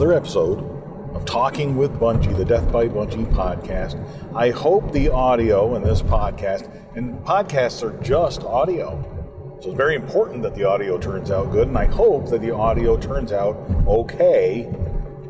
another 0.00 0.16
episode 0.16 0.60
of 1.14 1.26
Talking 1.26 1.76
with 1.76 1.92
Bungie, 2.00 2.34
the 2.34 2.42
Death 2.42 2.72
by 2.72 2.88
Bungie 2.88 3.30
podcast. 3.34 4.02
I 4.34 4.48
hope 4.48 4.92
the 4.92 5.10
audio 5.10 5.74
in 5.74 5.82
this 5.82 6.00
podcast, 6.00 6.70
and 6.96 7.22
podcasts 7.22 7.82
are 7.82 8.02
just 8.02 8.42
audio, 8.44 9.04
so 9.60 9.68
it's 9.68 9.76
very 9.76 9.94
important 9.94 10.42
that 10.42 10.54
the 10.54 10.64
audio 10.64 10.96
turns 10.96 11.30
out 11.30 11.52
good, 11.52 11.68
and 11.68 11.76
I 11.76 11.84
hope 11.84 12.30
that 12.30 12.40
the 12.40 12.50
audio 12.50 12.96
turns 12.96 13.30
out 13.30 13.56
okay 13.86 14.72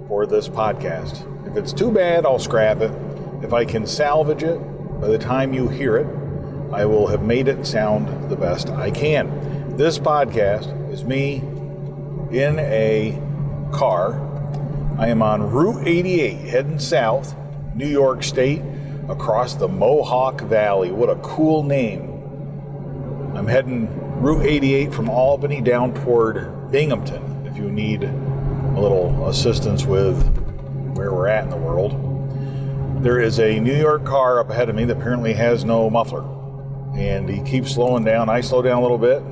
for 0.07 0.25
this 0.25 0.49
podcast. 0.49 1.27
If 1.49 1.57
it's 1.57 1.73
too 1.73 1.91
bad, 1.91 2.25
I'll 2.25 2.39
scrap 2.39 2.81
it. 2.81 2.93
If 3.43 3.53
I 3.53 3.65
can 3.65 3.89
salvage 3.89 4.45
it 4.45 4.59
by 5.01 5.09
the 5.09 5.19
time 5.19 5.53
you 5.53 5.67
hear 5.67 5.97
it, 5.97 6.07
I 6.73 6.85
will 6.85 7.09
have 7.09 7.23
made 7.23 7.49
it 7.49 7.67
sound 7.67 8.31
the 8.31 8.37
best 8.37 8.69
I 8.69 8.93
can. 8.93 9.77
This 9.77 9.99
podcast 9.99 10.93
is 10.93 11.05
me 11.05 11.39
in 12.31 12.61
a 12.61 13.21
car. 13.73 14.30
I 15.01 15.09
am 15.09 15.23
on 15.23 15.51
Route 15.51 15.89
88 15.89 16.33
heading 16.41 16.79
south, 16.79 17.35
New 17.75 17.89
York 17.89 18.23
State, 18.23 18.61
across 19.09 19.55
the 19.55 19.67
Mohawk 19.67 20.43
Valley. 20.43 20.91
What 20.91 21.09
a 21.09 21.17
cool 21.23 21.63
name. 21.63 22.03
I'm 23.35 23.47
heading 23.47 23.89
Route 24.21 24.45
88 24.45 24.93
from 24.93 25.09
Albany 25.09 25.63
down 25.63 25.95
toward 25.95 26.71
Binghamton 26.71 27.47
if 27.47 27.57
you 27.57 27.71
need 27.71 28.05
a 28.05 28.79
little 28.79 29.27
assistance 29.27 29.87
with 29.87 30.23
where 30.95 31.15
we're 31.15 31.29
at 31.29 31.45
in 31.45 31.49
the 31.51 31.57
world. 31.57 31.93
There 33.03 33.21
is 33.21 33.41
a 33.41 33.59
New 33.59 33.75
York 33.75 34.05
car 34.05 34.39
up 34.39 34.51
ahead 34.51 34.69
of 34.69 34.77
me 34.77 34.85
that 34.85 34.99
apparently 34.99 35.33
has 35.33 35.65
no 35.65 35.89
muffler. 35.89 36.27
And 36.95 37.27
he 37.27 37.43
keeps 37.43 37.73
slowing 37.73 38.05
down. 38.05 38.29
I 38.29 38.43
slow 38.43 38.61
down 38.61 38.77
a 38.77 38.83
little 38.83 38.99
bit 38.99 39.23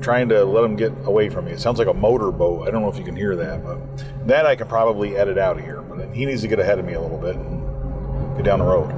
trying 0.00 0.28
to 0.30 0.44
let 0.44 0.64
him 0.64 0.76
get 0.76 0.92
away 1.04 1.28
from 1.28 1.44
me. 1.44 1.52
It 1.52 1.60
sounds 1.60 1.78
like 1.78 1.88
a 1.88 1.94
motorboat. 1.94 2.66
I 2.66 2.70
don't 2.70 2.82
know 2.82 2.88
if 2.88 2.98
you 2.98 3.04
can 3.04 3.16
hear 3.16 3.36
that, 3.36 3.64
but 3.64 3.78
that 4.26 4.46
I 4.46 4.56
can 4.56 4.66
probably 4.68 5.16
edit 5.16 5.38
out 5.38 5.58
of 5.58 5.64
here. 5.64 5.82
But 5.82 6.14
he 6.14 6.26
needs 6.26 6.42
to 6.42 6.48
get 6.48 6.58
ahead 6.58 6.78
of 6.78 6.84
me 6.84 6.94
a 6.94 7.00
little 7.00 7.18
bit 7.18 7.36
and 7.36 8.36
get 8.36 8.44
down 8.44 8.60
the 8.60 8.64
road. 8.64 8.90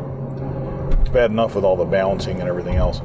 It's 1.01 1.11
bad 1.11 1.31
enough 1.31 1.55
with 1.55 1.65
all 1.65 1.77
the 1.77 1.85
balancing 1.85 2.41
and 2.41 2.49
everything 2.49 2.77
else. 2.77 3.01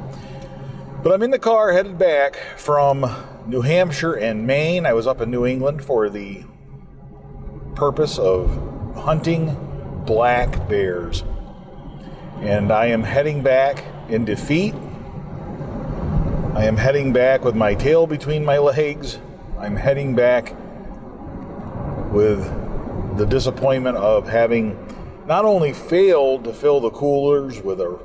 But 1.03 1.13
I'm 1.13 1.23
in 1.23 1.31
the 1.31 1.39
car 1.39 1.73
headed 1.73 1.97
back 1.97 2.37
from 2.57 3.05
New 3.45 3.61
Hampshire 3.61 4.13
and 4.13 4.45
Maine. 4.45 4.85
I 4.85 4.93
was 4.93 5.07
up 5.07 5.21
in 5.21 5.31
New 5.31 5.45
England 5.45 5.83
for 5.83 6.09
the 6.09 6.43
purpose 7.75 8.17
of 8.17 8.49
hunting 8.95 10.03
black 10.05 10.67
bears. 10.67 11.23
And 12.41 12.71
I 12.71 12.87
am 12.87 13.03
heading 13.03 13.41
back 13.41 13.83
in 14.09 14.25
defeat 14.25 14.73
I 16.57 16.63
am 16.63 16.75
heading 16.75 17.13
back 17.13 17.45
with 17.45 17.53
my 17.55 17.75
tail 17.75 18.07
between 18.07 18.43
my 18.43 18.57
legs. 18.57 19.19
I'm 19.59 19.75
heading 19.75 20.15
back 20.15 20.55
with 22.11 22.39
the 23.15 23.27
disappointment 23.27 23.95
of 23.97 24.27
having 24.27 24.75
not 25.27 25.45
only 25.45 25.71
failed 25.71 26.45
to 26.45 26.53
fill 26.53 26.79
the 26.79 26.89
coolers 26.89 27.61
with 27.61 27.79
a 27.79 27.99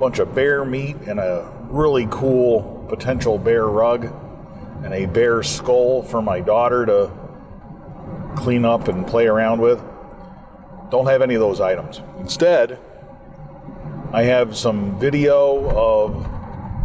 bunch 0.00 0.20
of 0.20 0.34
bear 0.34 0.64
meat 0.64 0.96
and 1.06 1.20
a 1.20 1.52
really 1.64 2.08
cool 2.10 2.86
potential 2.88 3.36
bear 3.36 3.66
rug 3.66 4.10
and 4.82 4.94
a 4.94 5.04
bear 5.04 5.42
skull 5.42 6.02
for 6.02 6.22
my 6.22 6.40
daughter 6.40 6.86
to 6.86 7.10
clean 8.36 8.64
up 8.64 8.88
and 8.88 9.06
play 9.06 9.26
around 9.26 9.60
with. 9.60 9.82
Don't 10.90 11.08
have 11.08 11.20
any 11.20 11.34
of 11.34 11.40
those 11.42 11.60
items. 11.60 12.00
Instead, 12.20 12.78
I 14.14 14.22
have 14.22 14.56
some 14.56 14.98
video 14.98 15.68
of 15.76 16.35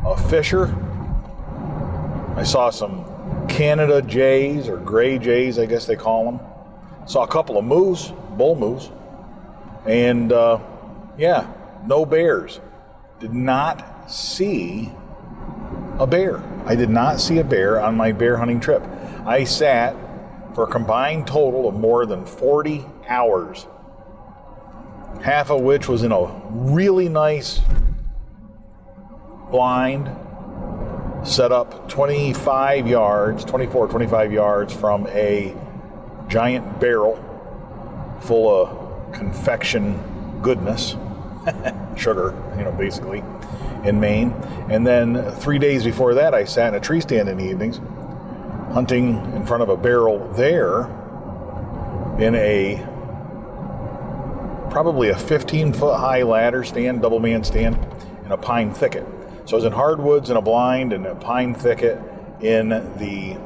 a 0.05 0.17
fisher. 0.29 0.75
I 2.35 2.43
saw 2.43 2.69
some 2.69 3.47
Canada 3.47 4.01
jays 4.01 4.67
or 4.67 4.77
gray 4.77 5.19
jays, 5.19 5.59
I 5.59 5.65
guess 5.65 5.85
they 5.85 5.95
call 5.95 6.25
them. 6.25 6.39
Saw 7.05 7.23
a 7.23 7.27
couple 7.27 7.57
of 7.57 7.65
moose, 7.65 8.11
bull 8.37 8.55
moose, 8.55 8.89
and 9.85 10.31
uh, 10.31 10.59
yeah, 11.17 11.51
no 11.85 12.05
bears. 12.05 12.59
Did 13.19 13.33
not 13.33 14.11
see 14.11 14.91
a 15.99 16.07
bear. 16.07 16.43
I 16.65 16.75
did 16.75 16.89
not 16.89 17.19
see 17.21 17.39
a 17.39 17.43
bear 17.43 17.79
on 17.79 17.95
my 17.95 18.11
bear 18.11 18.37
hunting 18.37 18.59
trip. 18.59 18.83
I 19.25 19.43
sat 19.43 19.95
for 20.55 20.63
a 20.63 20.67
combined 20.67 21.27
total 21.27 21.67
of 21.67 21.75
more 21.75 22.05
than 22.05 22.25
40 22.25 22.85
hours, 23.07 23.67
half 25.21 25.51
of 25.51 25.61
which 25.61 25.87
was 25.87 26.03
in 26.03 26.11
a 26.11 26.41
really 26.49 27.09
nice 27.09 27.61
blind 29.51 30.09
set 31.23 31.51
up 31.51 31.87
25 31.89 32.87
yards, 32.87 33.45
24, 33.45 33.87
25 33.87 34.31
yards 34.31 34.73
from 34.73 35.05
a 35.07 35.55
giant 36.27 36.79
barrel 36.79 37.17
full 38.21 38.49
of 38.49 39.13
confection 39.13 40.39
goodness, 40.41 40.95
sugar, 41.95 42.33
you 42.57 42.63
know, 42.63 42.71
basically, 42.71 43.23
in 43.83 43.99
Maine. 43.99 44.31
And 44.69 44.85
then 44.85 45.31
three 45.33 45.59
days 45.59 45.83
before 45.83 46.15
that, 46.15 46.33
I 46.33 46.45
sat 46.45 46.69
in 46.69 46.75
a 46.75 46.79
tree 46.79 47.01
stand 47.01 47.29
in 47.29 47.37
the 47.37 47.49
evenings, 47.49 47.79
hunting 48.73 49.17
in 49.35 49.45
front 49.45 49.61
of 49.63 49.69
a 49.69 49.77
barrel 49.77 50.27
there 50.33 50.85
in 52.19 52.35
a 52.35 52.87
probably 54.71 55.09
a 55.09 55.17
15 55.17 55.73
foot 55.73 55.97
high 55.97 56.23
ladder 56.23 56.63
stand, 56.63 57.01
double 57.01 57.19
man 57.19 57.43
stand, 57.43 57.77
in 58.25 58.31
a 58.31 58.37
pine 58.37 58.73
thicket. 58.73 59.05
So 59.51 59.57
I 59.57 59.59
was 59.59 59.65
in 59.65 59.73
hardwoods 59.73 60.29
in 60.29 60.37
a 60.37 60.41
blind 60.41 60.93
and 60.93 61.05
a 61.05 61.13
pine 61.13 61.53
thicket 61.53 62.01
in 62.39 62.69
the 62.69 63.37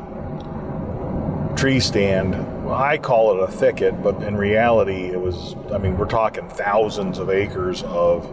tree 1.56 1.80
stand. 1.80 2.64
Well, 2.64 2.76
I 2.76 3.00
call 3.00 3.36
it 3.36 3.42
a 3.42 3.52
thicket, 3.52 4.04
but 4.04 4.22
in 4.22 4.38
reality, 4.38 5.06
it 5.06 5.20
was, 5.20 5.56
I 5.74 5.80
mean, 5.80 5.98
we're 5.98 6.06
talking 6.06 6.48
thousands 6.48 7.18
of 7.18 7.32
acres 7.32 7.82
of 7.88 8.24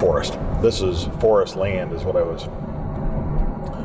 forest. 0.00 0.38
This 0.62 0.80
is 0.80 1.04
forest 1.20 1.56
land, 1.56 1.92
is 1.92 2.04
what 2.04 2.16
I 2.16 2.22
was 2.22 2.44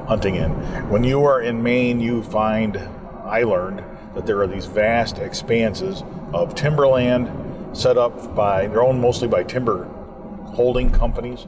hunting 0.07 0.35
in. 0.35 0.51
When 0.89 1.03
you 1.03 1.25
are 1.25 1.41
in 1.41 1.61
Maine, 1.61 1.99
you 1.99 2.23
find, 2.23 2.77
I 3.25 3.43
learned, 3.43 3.83
that 4.15 4.27
there 4.27 4.39
are 4.39 4.47
these 4.47 4.65
vast 4.65 5.17
expanses 5.17 6.05
of 6.33 6.55
timberland 6.55 7.77
set 7.77 7.97
up 7.97 8.33
by, 8.33 8.67
they're 8.67 8.81
owned 8.81 9.01
mostly 9.01 9.27
by 9.27 9.43
timber 9.43 9.83
holding 10.53 10.89
companies. 10.89 11.47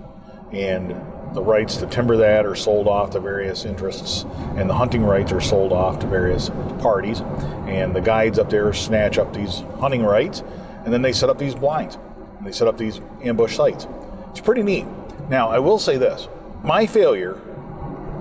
And 0.52 1.02
the 1.34 1.42
rights 1.42 1.78
to 1.78 1.88
timber 1.88 2.18
that 2.18 2.46
are 2.46 2.56
sold 2.56 2.88
off 2.88 3.12
to 3.12 3.20
various 3.20 3.66
interests, 3.66 4.26
and 4.58 4.70
the 4.70 4.74
hunting 4.74 5.04
rights 5.04 5.32
are 5.32 5.42
sold 5.42 5.72
off 5.72 6.00
to 6.00 6.08
various 6.08 6.50
parties. 6.80 7.22
And 7.68 7.96
the 7.96 8.02
guides 8.02 8.38
up 8.38 8.50
there 8.50 8.74
snatch 8.74 9.18
up 9.18 9.34
these 9.34 9.64
hunting 9.80 10.04
rights, 10.04 10.44
and 10.84 10.94
then 10.94 11.02
they 11.02 11.14
set 11.14 11.30
up 11.30 11.38
these 11.38 11.56
blinds, 11.56 11.98
and 12.38 12.46
they 12.46 12.52
set 12.52 12.68
up 12.68 12.78
these 12.78 13.00
ambush 13.24 13.56
sites. 13.56 13.88
It's 14.32 14.42
pretty 14.42 14.64
neat. 14.64 14.86
Now, 15.30 15.50
I 15.50 15.60
will 15.60 15.80
say 15.80 15.98
this 15.98 16.28
my 16.64 16.86
failure 16.86 17.40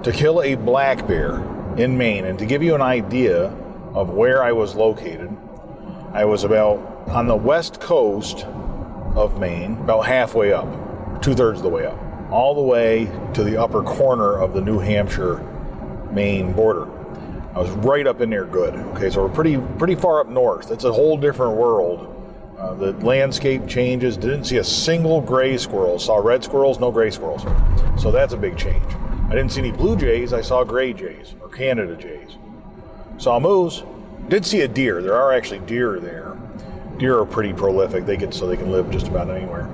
to 0.02 0.12
kill 0.12 0.42
a 0.42 0.54
black 0.54 1.06
bear 1.06 1.42
in 1.76 1.98
Maine, 1.98 2.24
and 2.24 2.38
to 2.38 2.46
give 2.46 2.62
you 2.62 2.74
an 2.74 2.82
idea 2.82 3.46
of 3.92 4.10
where 4.10 4.42
I 4.42 4.52
was 4.52 4.76
located, 4.76 5.36
I 6.12 6.24
was 6.24 6.44
about 6.44 6.78
on 7.08 7.26
the 7.26 7.36
west 7.36 7.80
coast 7.80 8.44
of 9.16 9.40
Maine, 9.40 9.78
about 9.78 10.02
halfway 10.02 10.52
up, 10.52 11.22
two 11.22 11.34
thirds 11.34 11.58
of 11.58 11.64
the 11.64 11.68
way 11.68 11.86
up 11.86 12.09
all 12.30 12.54
the 12.54 12.62
way 12.62 13.10
to 13.34 13.44
the 13.44 13.56
upper 13.56 13.82
corner 13.82 14.38
of 14.38 14.54
the 14.54 14.60
New 14.60 14.78
Hampshire 14.78 15.38
Maine 16.12 16.52
border. 16.52 16.88
I 17.54 17.58
was 17.58 17.70
right 17.70 18.06
up 18.06 18.20
in 18.20 18.30
there 18.30 18.44
good. 18.44 18.74
Okay, 18.74 19.10
so 19.10 19.24
we're 19.24 19.34
pretty 19.34 19.58
pretty 19.78 19.96
far 19.96 20.20
up 20.20 20.28
north. 20.28 20.70
It's 20.70 20.84
a 20.84 20.92
whole 20.92 21.16
different 21.16 21.56
world. 21.56 22.16
Uh, 22.56 22.74
the 22.74 22.92
landscape 23.04 23.66
changes. 23.66 24.16
Didn't 24.16 24.44
see 24.44 24.58
a 24.58 24.64
single 24.64 25.20
gray 25.20 25.56
squirrel. 25.56 25.98
Saw 25.98 26.18
red 26.18 26.44
squirrels, 26.44 26.78
no 26.78 26.92
gray 26.92 27.10
squirrels. 27.10 27.42
So 28.00 28.10
that's 28.12 28.34
a 28.34 28.36
big 28.36 28.56
change. 28.56 28.84
I 29.28 29.30
didn't 29.30 29.50
see 29.50 29.60
any 29.60 29.72
blue 29.72 29.96
jays. 29.96 30.32
I 30.32 30.42
saw 30.42 30.62
gray 30.62 30.92
jays 30.92 31.34
or 31.40 31.48
Canada 31.48 31.96
jays. 31.96 32.36
Saw 33.18 33.40
moose. 33.40 33.82
Did 34.28 34.44
see 34.46 34.60
a 34.60 34.68
deer. 34.68 35.02
There 35.02 35.16
are 35.16 35.32
actually 35.32 35.60
deer 35.60 35.98
there. 35.98 36.36
Deer 36.98 37.18
are 37.18 37.26
pretty 37.26 37.52
prolific. 37.52 38.06
They 38.06 38.16
get 38.16 38.34
so 38.34 38.46
they 38.46 38.56
can 38.56 38.70
live 38.70 38.90
just 38.90 39.08
about 39.08 39.30
anywhere. 39.30 39.68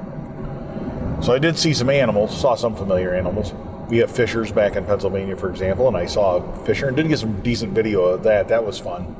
So 1.22 1.32
I 1.32 1.38
did 1.38 1.58
see 1.58 1.72
some 1.74 1.90
animals, 1.90 2.38
saw 2.38 2.54
some 2.54 2.76
familiar 2.76 3.14
animals. 3.14 3.52
We 3.88 3.98
have 3.98 4.10
fishers 4.10 4.52
back 4.52 4.76
in 4.76 4.84
Pennsylvania, 4.84 5.36
for 5.36 5.48
example, 5.48 5.88
and 5.88 5.96
I 5.96 6.06
saw 6.06 6.36
a 6.36 6.64
fisher 6.64 6.88
and 6.88 6.96
did 6.96 7.08
get 7.08 7.18
some 7.18 7.40
decent 7.40 7.72
video 7.72 8.04
of 8.04 8.22
that. 8.24 8.48
That 8.48 8.64
was 8.64 8.78
fun. 8.78 9.14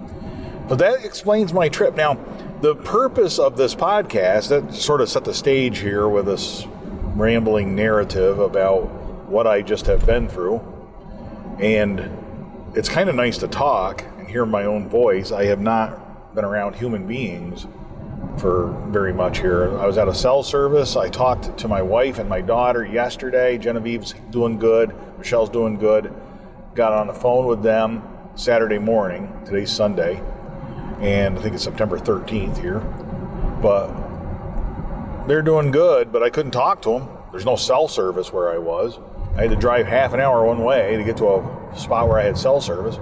But 0.69 0.79
that 0.79 1.05
explains 1.05 1.53
my 1.53 1.69
trip. 1.69 1.95
Now, 1.95 2.19
the 2.61 2.75
purpose 2.75 3.39
of 3.39 3.57
this 3.57 3.75
podcast, 3.75 4.49
that 4.49 4.75
sort 4.75 5.01
of 5.01 5.09
set 5.09 5.25
the 5.25 5.35
stage 5.35 5.79
here 5.79 6.09
with 6.09 6.27
this 6.27 6.67
rambling 7.15 7.75
narrative 7.75 8.39
about 8.39 8.87
what 9.29 9.47
I 9.47 9.63
just 9.63 9.87
have 9.87 10.05
been 10.05 10.29
through. 10.29 10.61
And 11.61 12.11
it's 12.75 12.89
kind 12.89 13.09
of 13.09 13.15
nice 13.15 13.39
to 13.39 13.49
talk 13.49 14.05
and 14.19 14.29
hear 14.29 14.45
my 14.45 14.65
own 14.65 14.89
voice. 14.89 15.33
I 15.33 15.45
have 15.47 15.61
not 15.61 16.35
been 16.35 16.45
around 16.45 16.77
human 16.77 17.07
beings 17.07 17.67
for 18.39 18.67
very 18.89 19.13
much 19.13 19.39
here. 19.39 19.79
I 19.79 19.87
was 19.87 19.99
at 19.99 20.09
a 20.09 20.15
cell 20.15 20.43
service. 20.43 20.97
I 20.97 21.09
talked 21.09 21.57
to 21.59 21.69
my 21.69 21.83
wife 21.83 22.19
and 22.19 22.29
my 22.29 22.41
daughter 22.41 22.85
yesterday. 22.85 23.59
Genevieve's 23.59 24.15
doing 24.31 24.59
good. 24.59 24.95
Michelle's 25.19 25.51
doing 25.51 25.79
good. 25.79 26.13
Got 26.75 26.93
on 26.93 27.07
the 27.07 27.15
phone 27.15 27.47
with 27.47 27.63
them 27.63 28.03
Saturday 28.35 28.79
morning. 28.79 29.33
Today's 29.45 29.71
Sunday. 29.71 30.21
and 31.01 31.39
I 31.39 31.43
think 31.43 31.55
it's 31.55 31.65
September 31.65 31.99
13th 31.99 32.59
here. 32.59 32.81
But 33.61 33.89
they're 35.27 35.43
doing 35.43 35.71
good, 35.71 36.13
but 36.13 36.23
I 36.23 36.31
couldn't 36.31 36.53
talk 36.53 36.83
to 36.83 36.91
them. 36.91 37.09
There's 37.31 37.45
no 37.45 37.57
cell 37.57 37.89
service 37.89 38.33
where 38.33 38.51
I 38.51 38.59
was. 38.59 38.99
I 39.37 39.43
had 39.43 39.51
to 39.51 39.57
drive 39.57 39.87
half 39.87 40.15
an 40.15 40.21
hour 40.21 40.45
one 40.45 40.63
way 40.65 40.97
to 40.97 41.05
get 41.05 41.17
to 41.19 41.27
a 41.27 41.77
spot 41.77 42.09
where 42.09 42.19
I 42.19 42.25
had 42.25 42.39
cell 42.39 42.61
service. 42.61 42.97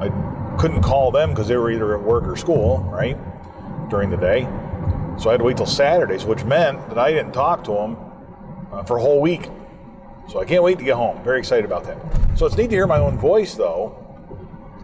I 0.00 0.10
couldn't 0.58 0.82
call 0.82 1.10
them 1.10 1.30
because 1.30 1.48
they 1.48 1.56
were 1.56 1.70
either 1.70 1.96
at 1.96 2.02
work 2.02 2.24
or 2.24 2.36
school, 2.36 2.80
right, 2.92 3.16
during 3.88 4.10
the 4.10 4.16
day. 4.16 4.46
So 5.18 5.30
I 5.30 5.32
had 5.32 5.38
to 5.38 5.44
wait 5.44 5.56
till 5.56 5.66
Saturdays, 5.66 6.24
which 6.24 6.44
meant 6.44 6.88
that 6.88 6.98
I 6.98 7.10
didn't 7.10 7.32
talk 7.32 7.64
to 7.64 7.72
them 7.72 7.96
uh, 8.72 8.84
for 8.84 8.98
a 8.98 9.00
whole 9.00 9.20
week. 9.20 9.50
So 10.28 10.40
I 10.40 10.44
can't 10.44 10.62
wait 10.62 10.78
to 10.78 10.84
get 10.84 10.94
home. 10.94 11.22
Very 11.24 11.38
excited 11.38 11.64
about 11.64 11.84
that. 11.84 11.96
So 12.38 12.46
it's 12.46 12.56
neat 12.56 12.70
to 12.70 12.76
hear 12.76 12.86
my 12.86 12.98
own 12.98 13.18
voice, 13.18 13.54
though. 13.54 14.04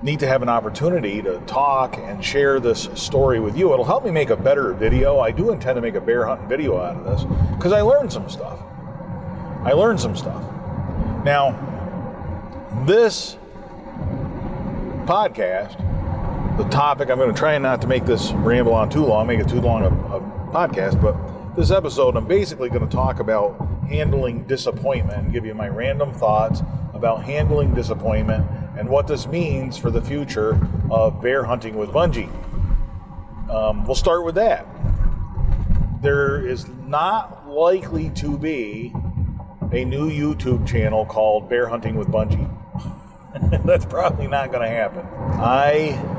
Neat 0.02 0.20
to 0.20 0.26
have 0.26 0.42
an 0.42 0.48
opportunity 0.48 1.22
to 1.22 1.38
talk 1.46 1.96
and 1.98 2.22
share 2.24 2.60
this 2.60 2.88
story 2.94 3.40
with 3.40 3.56
you. 3.56 3.72
It'll 3.72 3.84
help 3.84 4.04
me 4.04 4.10
make 4.10 4.30
a 4.30 4.36
better 4.36 4.72
video. 4.74 5.20
I 5.20 5.30
do 5.30 5.52
intend 5.52 5.76
to 5.76 5.80
make 5.80 5.94
a 5.94 6.00
bear 6.00 6.26
hunting 6.26 6.48
video 6.48 6.80
out 6.80 6.96
of 6.96 7.04
this 7.04 7.24
because 7.56 7.72
I 7.72 7.80
learned 7.82 8.12
some 8.12 8.28
stuff. 8.28 8.58
I 9.62 9.72
learned 9.72 10.00
some 10.00 10.16
stuff. 10.16 10.42
Now, 11.24 11.52
this 12.86 13.38
podcast, 15.06 15.78
the 16.56 16.64
topic, 16.68 17.10
I'm 17.10 17.18
going 17.18 17.32
to 17.32 17.38
try 17.38 17.58
not 17.58 17.80
to 17.82 17.88
make 17.88 18.04
this 18.04 18.30
ramble 18.32 18.74
on 18.74 18.88
too 18.88 19.04
long, 19.04 19.26
make 19.26 19.40
it 19.40 19.48
too 19.48 19.60
long 19.60 19.82
a, 19.82 19.88
a 19.88 20.20
podcast, 20.52 21.00
but 21.02 21.16
this 21.56 21.70
episode, 21.70 22.16
I'm 22.16 22.26
basically 22.26 22.68
going 22.68 22.88
to 22.88 22.96
talk 22.96 23.18
about 23.18 23.56
handling 23.88 24.44
disappointment 24.44 25.18
and 25.18 25.32
give 25.32 25.44
you 25.44 25.54
my 25.54 25.68
random 25.68 26.12
thoughts 26.12 26.62
about 26.92 27.24
handling 27.24 27.74
disappointment 27.74 28.46
and 28.78 28.88
what 28.88 29.06
this 29.06 29.26
means 29.26 29.76
for 29.76 29.90
the 29.90 30.00
future 30.00 30.60
of 30.90 31.20
bear 31.20 31.42
hunting 31.44 31.76
with 31.76 31.90
Bungie. 31.90 32.30
Um, 33.50 33.84
we'll 33.84 33.94
start 33.96 34.24
with 34.24 34.36
that. 34.36 34.66
There 36.02 36.46
is 36.46 36.68
not 36.68 37.48
likely 37.48 38.10
to 38.10 38.38
be 38.38 38.92
a 39.72 39.84
new 39.84 40.08
YouTube 40.08 40.66
channel 40.66 41.04
called 41.04 41.48
Bear 41.48 41.66
Hunting 41.68 41.96
with 41.96 42.08
Bungie. 42.08 42.48
That's 43.64 43.84
probably 43.84 44.28
not 44.28 44.52
going 44.52 44.62
to 44.62 44.68
happen. 44.68 45.06
I 45.40 46.13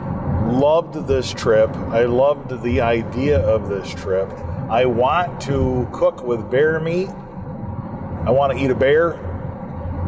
loved 0.46 1.08
this 1.08 1.34
trip. 1.34 1.70
I 1.76 2.06
loved 2.06 2.62
the 2.62 2.82
idea 2.82 3.40
of 3.40 3.68
this 3.68 3.94
trip. 3.94 4.30
I 4.70 4.86
want 4.86 5.42
to 5.42 5.90
cook 5.92 6.24
with 6.24 6.50
bear 6.50 6.80
meat. 6.80 7.10
I 7.10 8.32
want 8.32 8.54
to 8.54 8.64
eat 8.64 8.70
a 8.70 8.76
bear. 8.76 9.16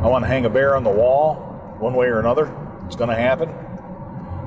I 0.03 0.07
want 0.07 0.23
to 0.23 0.27
hang 0.27 0.45
a 0.45 0.49
bear 0.49 0.75
on 0.75 0.83
the 0.83 0.89
wall, 0.89 1.35
one 1.79 1.95
way 1.95 2.07
or 2.07 2.19
another. 2.19 2.55
It's 2.85 2.95
going 2.95 3.09
to 3.09 3.15
happen. 3.15 3.49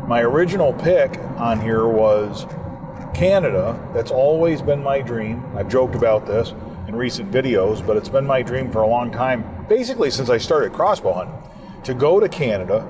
My 0.08 0.22
original 0.22 0.72
pick 0.72 1.18
on 1.36 1.60
here 1.60 1.86
was 1.86 2.46
Canada. 3.12 3.78
That's 3.92 4.10
always 4.10 4.62
been 4.62 4.82
my 4.82 5.00
dream. 5.00 5.44
I've 5.56 5.68
joked 5.68 5.94
about 5.94 6.26
this 6.26 6.54
in 6.88 6.96
recent 6.96 7.30
videos, 7.30 7.84
but 7.86 7.96
it's 7.96 8.08
been 8.08 8.26
my 8.26 8.42
dream 8.42 8.70
for 8.70 8.82
a 8.82 8.86
long 8.86 9.10
time, 9.12 9.66
basically 9.68 10.10
since 10.10 10.30
I 10.30 10.38
started 10.38 10.72
crossbow 10.72 11.12
hunting, 11.12 11.36
to 11.84 11.94
go 11.94 12.18
to 12.18 12.28
Canada, 12.28 12.80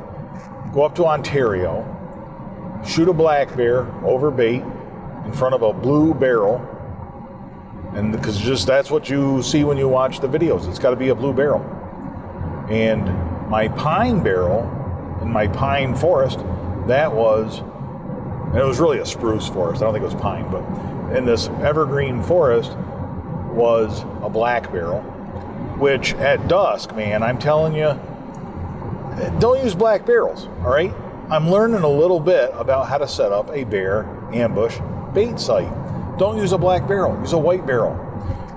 go 0.72 0.82
up 0.82 0.94
to 0.96 1.04
Ontario, 1.06 1.96
shoot 2.86 3.08
a 3.08 3.12
black 3.12 3.56
bear 3.56 3.86
over 4.04 4.30
bait 4.30 4.62
in 5.24 5.32
front 5.32 5.54
of 5.54 5.62
a 5.62 5.72
blue 5.72 6.14
barrel, 6.14 6.66
and 7.94 8.12
because 8.12 8.38
just 8.38 8.66
that's 8.66 8.90
what 8.90 9.08
you 9.08 9.42
see 9.42 9.64
when 9.64 9.76
you 9.76 9.88
watch 9.88 10.20
the 10.20 10.28
videos. 10.28 10.68
It's 10.68 10.78
got 10.78 10.90
to 10.90 10.96
be 10.96 11.08
a 11.08 11.14
blue 11.14 11.32
barrel. 11.32 11.60
And 12.70 13.04
my 13.48 13.68
pine 13.68 14.22
barrel 14.22 14.62
in 15.20 15.30
my 15.30 15.48
pine 15.48 15.94
forest, 15.94 16.38
that 16.86 17.12
was, 17.12 17.58
it 17.58 18.64
was 18.64 18.78
really 18.78 18.98
a 18.98 19.06
spruce 19.06 19.48
forest. 19.48 19.82
I 19.82 19.84
don't 19.86 19.94
think 19.94 20.02
it 20.02 20.12
was 20.12 20.20
pine, 20.20 20.50
but 20.50 21.16
in 21.16 21.24
this 21.26 21.48
evergreen 21.62 22.22
forest 22.22 22.76
was 23.52 24.02
a 24.22 24.30
black 24.30 24.72
barrel, 24.72 25.00
which 25.78 26.14
at 26.14 26.46
dusk, 26.48 26.94
man, 26.94 27.22
I'm 27.22 27.38
telling 27.38 27.74
you, 27.74 27.98
don't 29.38 29.62
use 29.62 29.74
black 29.74 30.06
barrels, 30.06 30.46
all 30.64 30.70
right? 30.70 30.94
I'm 31.30 31.48
learning 31.48 31.82
a 31.82 31.88
little 31.88 32.18
bit 32.18 32.50
about 32.54 32.88
how 32.88 32.98
to 32.98 33.06
set 33.06 33.30
up 33.30 33.50
a 33.52 33.62
bear 33.62 34.02
ambush 34.34 34.80
bait 35.14 35.38
site. 35.38 35.70
Don't 36.18 36.38
use 36.38 36.50
a 36.50 36.58
black 36.58 36.88
barrel, 36.88 37.16
use 37.20 37.34
a 37.34 37.38
white 37.38 37.64
barrel. 37.64 37.92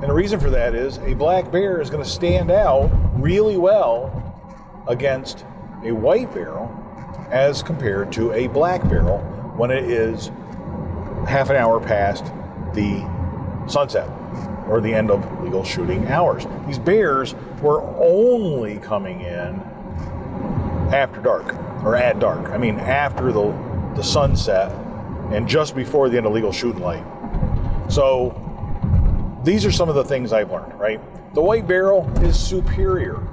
And 0.01 0.09
the 0.09 0.13
reason 0.13 0.39
for 0.39 0.49
that 0.49 0.73
is 0.73 0.97
a 0.97 1.13
black 1.13 1.51
bear 1.51 1.81
is 1.81 1.91
going 1.91 2.03
to 2.03 2.09
stand 2.09 2.49
out 2.49 2.89
really 3.13 3.57
well 3.57 4.43
against 4.87 5.45
a 5.83 5.91
white 5.91 6.33
barrel 6.33 6.67
as 7.29 7.61
compared 7.61 8.11
to 8.13 8.31
a 8.31 8.47
black 8.47 8.81
barrel 8.89 9.19
when 9.55 9.69
it 9.69 9.83
is 9.83 10.31
half 11.27 11.51
an 11.51 11.55
hour 11.55 11.79
past 11.79 12.25
the 12.73 13.07
sunset 13.67 14.09
or 14.67 14.81
the 14.81 14.91
end 14.91 15.11
of 15.11 15.43
legal 15.43 15.63
shooting 15.63 16.07
hours. 16.07 16.47
These 16.65 16.79
bears 16.79 17.35
were 17.61 17.83
only 18.03 18.79
coming 18.79 19.21
in 19.21 19.61
after 20.91 21.21
dark 21.21 21.55
or 21.83 21.95
at 21.95 22.19
dark. 22.19 22.49
I 22.49 22.57
mean, 22.57 22.79
after 22.79 23.31
the, 23.31 23.51
the 23.95 24.03
sunset 24.03 24.71
and 25.31 25.47
just 25.47 25.75
before 25.75 26.09
the 26.09 26.17
end 26.17 26.25
of 26.25 26.33
legal 26.33 26.51
shooting 26.51 26.81
light. 26.81 27.03
So 27.89 28.39
these 29.43 29.65
are 29.65 29.71
some 29.71 29.89
of 29.89 29.95
the 29.95 30.03
things 30.03 30.31
I've 30.31 30.51
learned, 30.51 30.79
right? 30.79 31.01
The 31.33 31.41
white 31.41 31.67
barrel 31.67 32.09
is 32.23 32.39
superior. 32.39 33.27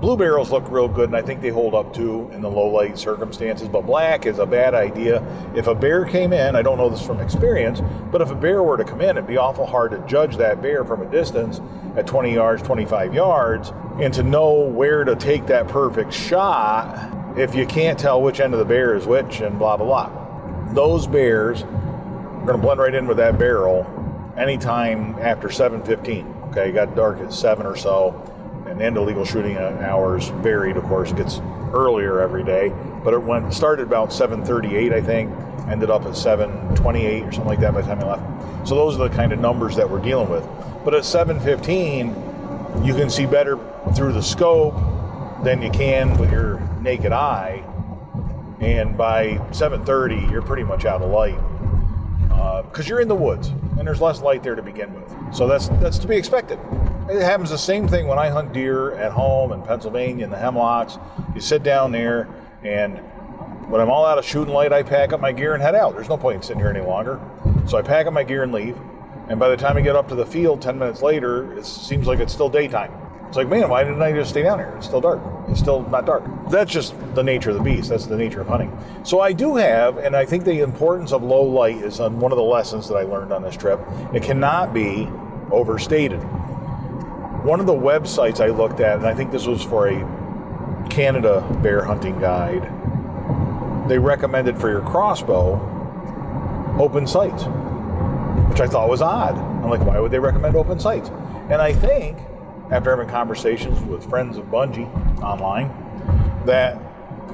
Blue 0.00 0.16
barrels 0.18 0.52
look 0.52 0.70
real 0.70 0.88
good, 0.88 1.08
and 1.08 1.16
I 1.16 1.22
think 1.22 1.40
they 1.40 1.48
hold 1.48 1.74
up 1.74 1.94
too 1.94 2.28
in 2.34 2.42
the 2.42 2.50
low 2.50 2.66
light 2.66 2.98
circumstances. 2.98 3.66
But 3.66 3.86
black 3.86 4.26
is 4.26 4.38
a 4.38 4.44
bad 4.44 4.74
idea. 4.74 5.24
If 5.56 5.68
a 5.68 5.74
bear 5.74 6.04
came 6.04 6.34
in, 6.34 6.54
I 6.54 6.60
don't 6.60 6.76
know 6.76 6.90
this 6.90 7.04
from 7.04 7.18
experience, 7.18 7.80
but 8.12 8.20
if 8.20 8.30
a 8.30 8.34
bear 8.34 8.62
were 8.62 8.76
to 8.76 8.84
come 8.84 9.00
in, 9.00 9.16
it'd 9.16 9.26
be 9.26 9.38
awful 9.38 9.64
hard 9.64 9.92
to 9.92 9.98
judge 10.06 10.36
that 10.36 10.60
bear 10.60 10.84
from 10.84 11.00
a 11.00 11.10
distance 11.10 11.62
at 11.96 12.06
20 12.06 12.34
yards, 12.34 12.62
25 12.62 13.14
yards, 13.14 13.72
and 13.98 14.12
to 14.12 14.22
know 14.22 14.52
where 14.52 15.02
to 15.02 15.16
take 15.16 15.46
that 15.46 15.66
perfect 15.66 16.12
shot 16.12 17.15
if 17.36 17.54
you 17.54 17.66
can't 17.66 17.98
tell 17.98 18.22
which 18.22 18.40
end 18.40 18.54
of 18.54 18.58
the 18.58 18.64
bear 18.64 18.94
is 18.94 19.06
which 19.06 19.40
and 19.40 19.58
blah, 19.58 19.76
blah, 19.76 19.86
blah. 19.86 20.72
Those 20.72 21.06
bears 21.06 21.62
are 21.62 22.46
going 22.46 22.56
to 22.56 22.58
blend 22.58 22.80
right 22.80 22.94
in 22.94 23.06
with 23.06 23.18
that 23.18 23.38
barrel 23.38 23.86
anytime 24.36 25.16
after 25.20 25.48
7.15. 25.48 26.50
Okay, 26.50 26.72
got 26.72 26.96
dark 26.96 27.18
at 27.20 27.32
7 27.32 27.66
or 27.66 27.76
so 27.76 28.32
and 28.66 28.96
of 28.96 29.06
legal 29.06 29.24
shooting 29.24 29.56
hours 29.56 30.28
varied. 30.28 30.76
Of 30.76 30.84
course, 30.84 31.10
it 31.10 31.16
gets 31.16 31.40
earlier 31.72 32.20
every 32.20 32.44
day, 32.44 32.72
but 33.04 33.14
it 33.14 33.22
went 33.22 33.52
started 33.52 33.86
about 33.86 34.12
7:38, 34.12 34.92
I 34.92 35.00
think, 35.00 35.32
ended 35.68 35.90
up 35.90 36.04
at 36.04 36.16
7:28 36.16 37.26
or 37.26 37.32
something 37.32 37.48
like 37.48 37.60
that 37.60 37.74
by 37.74 37.82
the 37.82 37.88
time 37.88 38.00
I 38.00 38.16
left. 38.16 38.68
So 38.68 38.74
those 38.74 38.98
are 38.98 39.08
the 39.08 39.14
kind 39.14 39.32
of 39.32 39.38
numbers 39.38 39.76
that 39.76 39.88
we're 39.88 40.00
dealing 40.00 40.28
with. 40.28 40.46
But 40.84 40.94
at 40.94 41.04
7:15, 41.04 42.14
you 42.82 42.94
can 42.94 43.08
see 43.08 43.26
better 43.26 43.58
through 43.94 44.12
the 44.12 44.22
scope 44.22 44.74
than 45.42 45.62
you 45.62 45.70
can 45.70 46.16
with 46.18 46.30
your 46.30 46.60
naked 46.86 47.12
eye, 47.12 47.62
and 48.60 48.96
by 48.96 49.38
7:30, 49.50 50.30
you're 50.30 50.40
pretty 50.40 50.62
much 50.62 50.86
out 50.86 51.02
of 51.02 51.10
light 51.10 51.38
because 52.70 52.86
uh, 52.86 52.88
you're 52.88 53.00
in 53.00 53.08
the 53.08 53.14
woods 53.14 53.48
and 53.76 53.86
there's 53.86 54.00
less 54.00 54.22
light 54.22 54.42
there 54.42 54.54
to 54.54 54.62
begin 54.62 54.94
with. 54.94 55.34
So 55.34 55.46
that's 55.48 55.68
that's 55.80 55.98
to 55.98 56.06
be 56.06 56.16
expected. 56.16 56.58
It 57.10 57.22
happens 57.22 57.50
the 57.50 57.58
same 57.58 57.86
thing 57.88 58.06
when 58.06 58.18
I 58.18 58.28
hunt 58.28 58.52
deer 58.52 58.94
at 58.94 59.12
home 59.12 59.52
in 59.52 59.62
Pennsylvania 59.62 60.24
in 60.24 60.30
the 60.30 60.38
hemlocks. 60.38 60.98
You 61.34 61.40
sit 61.40 61.62
down 61.62 61.92
there, 61.92 62.28
and 62.62 62.98
when 63.68 63.80
I'm 63.80 63.90
all 63.90 64.06
out 64.06 64.16
of 64.16 64.24
shooting 64.24 64.54
light, 64.54 64.72
I 64.72 64.82
pack 64.82 65.12
up 65.12 65.20
my 65.20 65.32
gear 65.32 65.54
and 65.54 65.62
head 65.62 65.74
out. 65.74 65.94
There's 65.96 66.08
no 66.08 66.16
point 66.16 66.36
in 66.36 66.42
sitting 66.42 66.60
here 66.60 66.70
any 66.70 66.80
longer. 66.80 67.20
So 67.66 67.76
I 67.76 67.82
pack 67.82 68.06
up 68.06 68.12
my 68.12 68.22
gear 68.22 68.44
and 68.44 68.52
leave. 68.52 68.78
And 69.28 69.40
by 69.40 69.48
the 69.48 69.56
time 69.56 69.76
I 69.76 69.80
get 69.80 69.96
up 69.96 70.08
to 70.08 70.14
the 70.14 70.26
field 70.26 70.62
10 70.62 70.78
minutes 70.78 71.02
later, 71.02 71.52
it 71.58 71.66
seems 71.66 72.06
like 72.06 72.20
it's 72.20 72.32
still 72.32 72.48
daytime. 72.48 72.92
It's 73.28 73.36
like, 73.36 73.48
man, 73.48 73.68
why 73.68 73.84
didn't 73.84 74.02
I 74.02 74.12
just 74.12 74.30
stay 74.30 74.42
down 74.42 74.58
here? 74.58 74.72
It's 74.76 74.86
still 74.86 75.00
dark. 75.00 75.20
It's 75.48 75.60
still 75.60 75.82
not 75.88 76.06
dark. 76.06 76.24
That's 76.50 76.70
just 76.70 76.94
the 77.14 77.22
nature 77.22 77.50
of 77.50 77.56
the 77.56 77.62
beast. 77.62 77.88
That's 77.88 78.06
the 78.06 78.16
nature 78.16 78.40
of 78.40 78.48
hunting. 78.48 78.76
So 79.02 79.20
I 79.20 79.32
do 79.32 79.56
have, 79.56 79.98
and 79.98 80.16
I 80.16 80.24
think 80.24 80.44
the 80.44 80.60
importance 80.60 81.12
of 81.12 81.22
low 81.22 81.42
light 81.42 81.76
is 81.76 82.00
on 82.00 82.20
one 82.20 82.32
of 82.32 82.36
the 82.36 82.44
lessons 82.44 82.88
that 82.88 82.94
I 82.94 83.02
learned 83.02 83.32
on 83.32 83.42
this 83.42 83.56
trip. 83.56 83.80
It 84.14 84.22
cannot 84.22 84.72
be 84.72 85.08
overstated 85.50 86.20
one 87.46 87.60
of 87.60 87.66
the 87.66 87.72
websites 87.72 88.40
I 88.40 88.48
looked 88.48 88.80
at, 88.80 88.96
and 88.96 89.06
I 89.06 89.14
think 89.14 89.30
this 89.30 89.46
was 89.46 89.62
for 89.62 89.86
a 89.86 90.86
Canada 90.90 91.46
bear 91.62 91.84
hunting 91.84 92.18
guide, 92.18 92.68
they 93.88 93.98
recommended 93.98 94.58
for 94.58 94.68
your 94.68 94.80
crossbow 94.82 95.54
open 96.80 97.06
sights, 97.06 97.44
which 98.50 98.60
I 98.60 98.66
thought 98.66 98.88
was 98.88 99.00
odd. 99.00 99.36
I'm 99.36 99.70
like, 99.70 99.80
why 99.82 100.00
would 100.00 100.10
they 100.10 100.18
recommend 100.18 100.56
open 100.56 100.80
sights? 100.80 101.08
And 101.48 101.62
I 101.62 101.72
think, 101.72 102.18
after 102.70 102.90
having 102.90 103.08
conversations 103.08 103.80
with 103.82 104.08
friends 104.08 104.36
of 104.36 104.46
Bungie 104.46 104.90
online, 105.22 105.68
that 106.46 106.80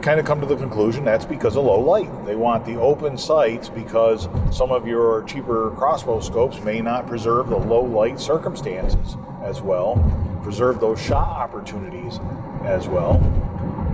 kind 0.03 0.19
of 0.19 0.27
come 0.27 0.41
to 0.41 0.47
the 0.47 0.57
conclusion 0.57 1.05
that's 1.05 1.25
because 1.25 1.57
of 1.57 1.65
low 1.65 1.81
light. 1.81 2.27
They 2.27 2.35
want 2.35 2.65
the 2.67 2.77
open 2.77 3.17
sights 3.17 3.69
because 3.69 4.29
some 4.51 4.73
of 4.73 4.87
your 4.87 5.23
cheaper 5.23 5.71
crossbow 5.71 6.21
scopes 6.21 6.61
may 6.63 6.81
not 6.81 7.07
preserve 7.07 7.49
the 7.49 7.57
low 7.57 7.83
light 7.83 8.19
circumstances 8.19 9.17
as 9.43 9.63
well, 9.63 9.97
preserve 10.43 10.81
those 10.81 11.01
shot 11.01 11.29
opportunities 11.29 12.19
as 12.65 12.89
well, 12.89 13.15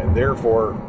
and 0.00 0.16
therefore 0.16 0.80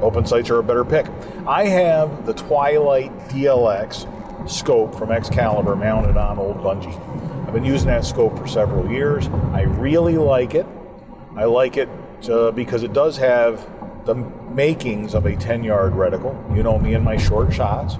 open 0.00 0.24
sights 0.26 0.48
are 0.50 0.58
a 0.58 0.62
better 0.62 0.84
pick. 0.84 1.06
I 1.46 1.66
have 1.66 2.24
the 2.24 2.34
Twilight 2.34 3.16
DLX 3.28 4.08
scope 4.48 4.94
from 4.94 5.10
Excalibur 5.10 5.74
mounted 5.74 6.16
on 6.16 6.38
old 6.38 6.58
Bungie. 6.58 7.00
I've 7.46 7.52
been 7.52 7.64
using 7.64 7.88
that 7.88 8.04
scope 8.04 8.38
for 8.38 8.46
several 8.46 8.90
years. 8.90 9.28
I 9.52 9.62
really 9.62 10.16
like 10.16 10.54
it. 10.54 10.66
I 11.36 11.44
like 11.44 11.76
it 11.76 11.88
uh, 12.28 12.50
because 12.52 12.82
it 12.82 12.92
does 12.92 13.16
have 13.18 13.64
the 14.06 14.14
makings 14.14 15.14
of 15.14 15.26
a 15.26 15.36
10 15.36 15.64
yard 15.64 15.92
reticle. 15.92 16.56
You 16.56 16.62
know 16.62 16.78
me 16.78 16.94
and 16.94 17.04
my 17.04 17.16
short 17.16 17.52
shots. 17.52 17.96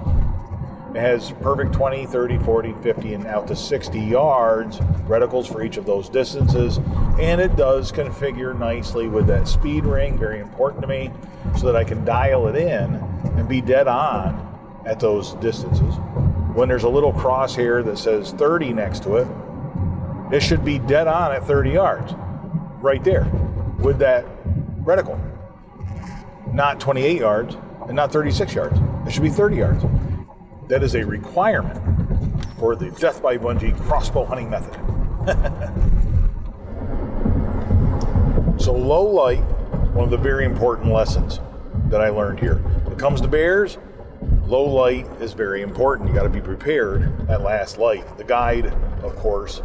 It 0.95 0.99
has 0.99 1.31
perfect 1.41 1.73
20, 1.73 2.05
30, 2.05 2.37
40, 2.39 2.73
50, 2.81 3.13
and 3.15 3.27
out 3.27 3.47
to 3.47 3.55
60 3.55 3.99
yards 3.99 4.79
reticles 5.09 5.51
for 5.51 5.61
each 5.61 5.75
of 5.75 5.85
those 5.85 6.07
distances. 6.07 6.77
And 7.19 7.41
it 7.41 7.57
does 7.57 7.91
configure 7.91 8.57
nicely 8.57 9.07
with 9.07 9.27
that 9.27 9.47
speed 9.47 9.85
ring, 9.85 10.17
very 10.17 10.39
important 10.39 10.81
to 10.83 10.87
me, 10.87 11.11
so 11.57 11.65
that 11.65 11.75
I 11.75 11.83
can 11.83 12.05
dial 12.05 12.47
it 12.47 12.55
in 12.55 12.95
and 12.95 13.47
be 13.49 13.59
dead 13.59 13.87
on 13.89 14.83
at 14.85 14.99
those 14.99 15.33
distances. 15.35 15.95
When 16.55 16.69
there's 16.69 16.83
a 16.83 16.89
little 16.89 17.11
crosshair 17.11 17.83
that 17.83 17.97
says 17.97 18.31
30 18.31 18.71
next 18.71 19.03
to 19.03 19.17
it, 19.17 19.27
it 20.33 20.39
should 20.39 20.63
be 20.63 20.79
dead 20.79 21.05
on 21.05 21.33
at 21.33 21.45
30 21.45 21.71
yards, 21.71 22.13
right 22.79 23.03
there, 23.03 23.25
with 23.79 23.99
that 23.99 24.25
reticle. 24.85 25.19
Not 26.53 26.79
28 26.79 27.19
yards 27.19 27.57
and 27.87 27.95
not 27.97 28.13
36 28.13 28.55
yards. 28.55 28.79
It 29.05 29.11
should 29.11 29.23
be 29.23 29.29
30 29.29 29.57
yards. 29.57 29.83
That 30.69 30.81
is 30.81 30.95
a 30.95 31.05
requirement 31.05 31.77
for 32.57 32.77
the 32.77 32.89
Death 32.91 33.21
by 33.21 33.37
Bungie 33.37 33.77
crossbow 33.81 34.23
hunting 34.23 34.49
method. 34.49 34.75
so, 38.61 38.73
low 38.73 39.03
light, 39.03 39.43
one 39.93 40.05
of 40.05 40.09
the 40.09 40.17
very 40.17 40.45
important 40.45 40.93
lessons 40.93 41.41
that 41.89 41.99
I 41.99 42.07
learned 42.07 42.39
here. 42.39 42.59
When 42.59 42.93
it 42.93 42.99
comes 42.99 43.19
to 43.19 43.27
bears, 43.27 43.77
low 44.47 44.63
light 44.63 45.07
is 45.19 45.33
very 45.33 45.61
important. 45.61 46.09
You 46.09 46.15
got 46.15 46.23
to 46.23 46.29
be 46.29 46.41
prepared 46.41 47.29
at 47.29 47.41
last 47.41 47.77
light. 47.77 48.17
The 48.17 48.23
guide, 48.23 48.67
of 49.03 49.15
course, 49.15 49.61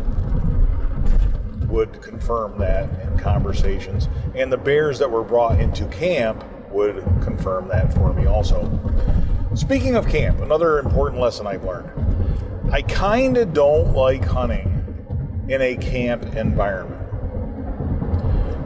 would 1.69 2.01
confirm 2.03 2.59
that 2.59 2.89
in 3.01 3.19
conversations. 3.19 4.09
And 4.35 4.53
the 4.53 4.57
bears 4.57 4.99
that 4.99 5.11
were 5.11 5.23
brought 5.23 5.61
into 5.61 5.87
camp 5.87 6.45
would 6.71 7.05
confirm 7.23 7.69
that 7.69 7.93
for 7.95 8.13
me 8.13 8.27
also. 8.27 8.69
Speaking 9.55 9.97
of 9.97 10.09
camp, 10.09 10.41
another 10.41 10.79
important 10.79 11.21
lesson 11.21 11.47
I've 11.47 11.65
learned. 11.65 11.91
I 12.73 12.83
kind 12.83 13.37
of 13.37 13.53
don't 13.53 13.93
like 13.95 14.25
hunting 14.25 14.77
in 15.49 15.61
a 15.61 15.77
camp 15.77 16.37
environment. 16.37 16.99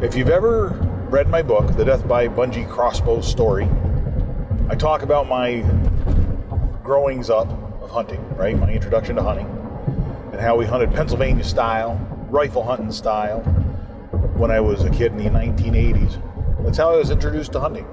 If 0.03 0.15
you've 0.15 0.29
ever 0.29 0.69
read 1.09 1.29
my 1.29 1.41
book, 1.41 1.75
The 1.77 1.85
Death 1.85 2.07
by 2.07 2.29
Bungie 2.29 2.69
Crossbow 2.69 3.23
Story, 3.23 3.69
I 4.69 4.75
talk 4.75 5.03
about 5.03 5.29
my 5.29 5.63
growings 6.85 7.31
up 7.31 7.49
of 7.83 7.91
hunting, 7.91 8.23
right? 8.37 8.57
My 8.57 8.71
introduction 8.71 9.17
to 9.17 9.23
hunting 9.23 9.47
and 10.33 10.41
how 10.41 10.55
we 10.55 10.67
hunted 10.67 10.93
Pennsylvania 10.93 11.43
style, 11.43 11.99
rifle 12.29 12.63
hunting 12.63 12.93
style 12.93 13.41
when 14.37 14.51
I 14.51 14.61
was 14.61 14.85
a 14.85 14.91
kid 14.91 15.13
in 15.13 15.17
the 15.17 15.31
1980s. 15.31 16.21
That's 16.63 16.77
how 16.77 16.93
I 16.93 16.97
was 16.97 17.11
introduced 17.11 17.53
to 17.53 17.61
hunting. 17.61 17.87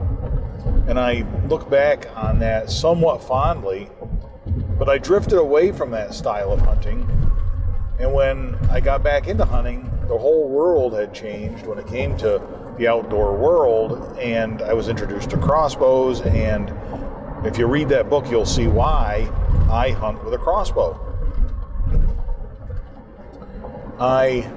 And 0.87 0.99
I 0.99 1.25
look 1.47 1.69
back 1.69 2.09
on 2.17 2.39
that 2.39 2.69
somewhat 2.69 3.23
fondly, 3.23 3.89
but 4.77 4.89
I 4.89 4.97
drifted 4.97 5.37
away 5.37 5.71
from 5.71 5.91
that 5.91 6.13
style 6.13 6.51
of 6.51 6.59
hunting. 6.59 7.07
And 7.97 8.13
when 8.13 8.57
I 8.69 8.81
got 8.81 9.03
back 9.03 9.27
into 9.27 9.45
hunting, 9.45 9.89
the 10.09 10.17
whole 10.17 10.49
world 10.49 10.93
had 10.93 11.13
changed 11.13 11.65
when 11.65 11.77
it 11.79 11.87
came 11.87 12.17
to 12.17 12.41
the 12.77 12.89
outdoor 12.89 13.37
world, 13.37 14.17
and 14.19 14.61
I 14.61 14.73
was 14.73 14.89
introduced 14.89 15.29
to 15.29 15.37
crossbows. 15.37 16.21
And 16.21 16.73
if 17.45 17.57
you 17.57 17.65
read 17.67 17.89
that 17.89 18.09
book, 18.09 18.29
you'll 18.29 18.45
see 18.45 18.67
why 18.67 19.29
I 19.69 19.91
hunt 19.91 20.23
with 20.23 20.33
a 20.33 20.37
crossbow. 20.37 20.99
I 23.99 24.51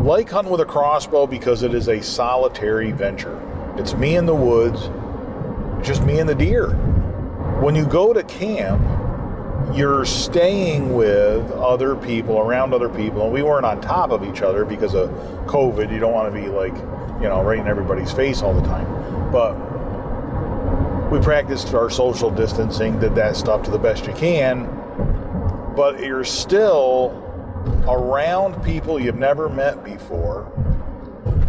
like 0.00 0.30
hunting 0.30 0.52
with 0.52 0.60
a 0.60 0.66
crossbow 0.66 1.26
because 1.26 1.62
it 1.62 1.74
is 1.74 1.88
a 1.88 2.02
solitary 2.02 2.92
venture. 2.92 3.40
It's 3.76 3.94
me 3.94 4.16
in 4.16 4.26
the 4.26 4.34
woods, 4.34 4.90
just 5.86 6.02
me 6.04 6.20
and 6.20 6.28
the 6.28 6.34
deer. 6.34 6.70
When 7.60 7.74
you 7.74 7.86
go 7.86 8.12
to 8.12 8.22
camp, 8.24 8.82
you're 9.74 10.04
staying 10.04 10.94
with 10.94 11.50
other 11.52 11.96
people, 11.96 12.38
around 12.38 12.74
other 12.74 12.88
people, 12.88 13.24
and 13.24 13.32
we 13.32 13.42
weren't 13.42 13.64
on 13.64 13.80
top 13.80 14.10
of 14.10 14.22
each 14.22 14.42
other 14.42 14.64
because 14.64 14.94
of 14.94 15.10
COVID. 15.46 15.90
You 15.90 15.98
don't 15.98 16.12
want 16.12 16.32
to 16.32 16.40
be 16.40 16.48
like, 16.48 16.74
you 17.22 17.28
know, 17.28 17.42
right 17.42 17.58
in 17.58 17.66
everybody's 17.66 18.12
face 18.12 18.42
all 18.42 18.54
the 18.54 18.66
time. 18.66 19.32
But 19.32 19.54
we 21.14 21.20
practiced 21.20 21.72
our 21.74 21.88
social 21.88 22.28
distancing, 22.28 22.98
did 22.98 23.14
that 23.14 23.36
stuff 23.36 23.62
to 23.62 23.70
the 23.70 23.78
best 23.78 24.04
you 24.04 24.12
can, 24.14 24.64
but 25.76 26.00
you're 26.00 26.24
still 26.24 27.12
around 27.86 28.60
people 28.64 28.98
you've 28.98 29.14
never 29.14 29.48
met 29.48 29.84
before. 29.84 30.50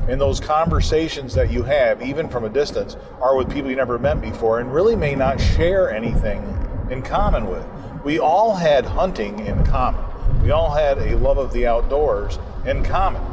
And 0.08 0.22
those 0.22 0.40
conversations 0.40 1.34
that 1.34 1.52
you 1.52 1.64
have, 1.64 2.04
even 2.04 2.30
from 2.30 2.44
a 2.44 2.50
distance, 2.50 2.96
are 3.20 3.36
with 3.36 3.52
people 3.52 3.72
you 3.72 3.76
never 3.76 3.98
met 3.98 4.22
before 4.22 4.60
and 4.60 4.72
really 4.72 4.96
may 4.96 5.16
not 5.16 5.42
share 5.42 5.90
anything 5.90 6.44
in 6.92 7.02
common 7.02 7.48
with. 7.48 7.66
We 8.04 8.20
all 8.20 8.56
had 8.56 8.86
hunting 8.86 9.48
in 9.48 9.66
common. 9.66 10.06
We 10.44 10.52
all 10.52 10.76
had 10.76 11.00
a 11.00 11.18
love 11.18 11.40
of 11.40 11.52
the 11.54 11.66
outdoors 11.66 12.38
in 12.68 12.84
common. 12.84 13.24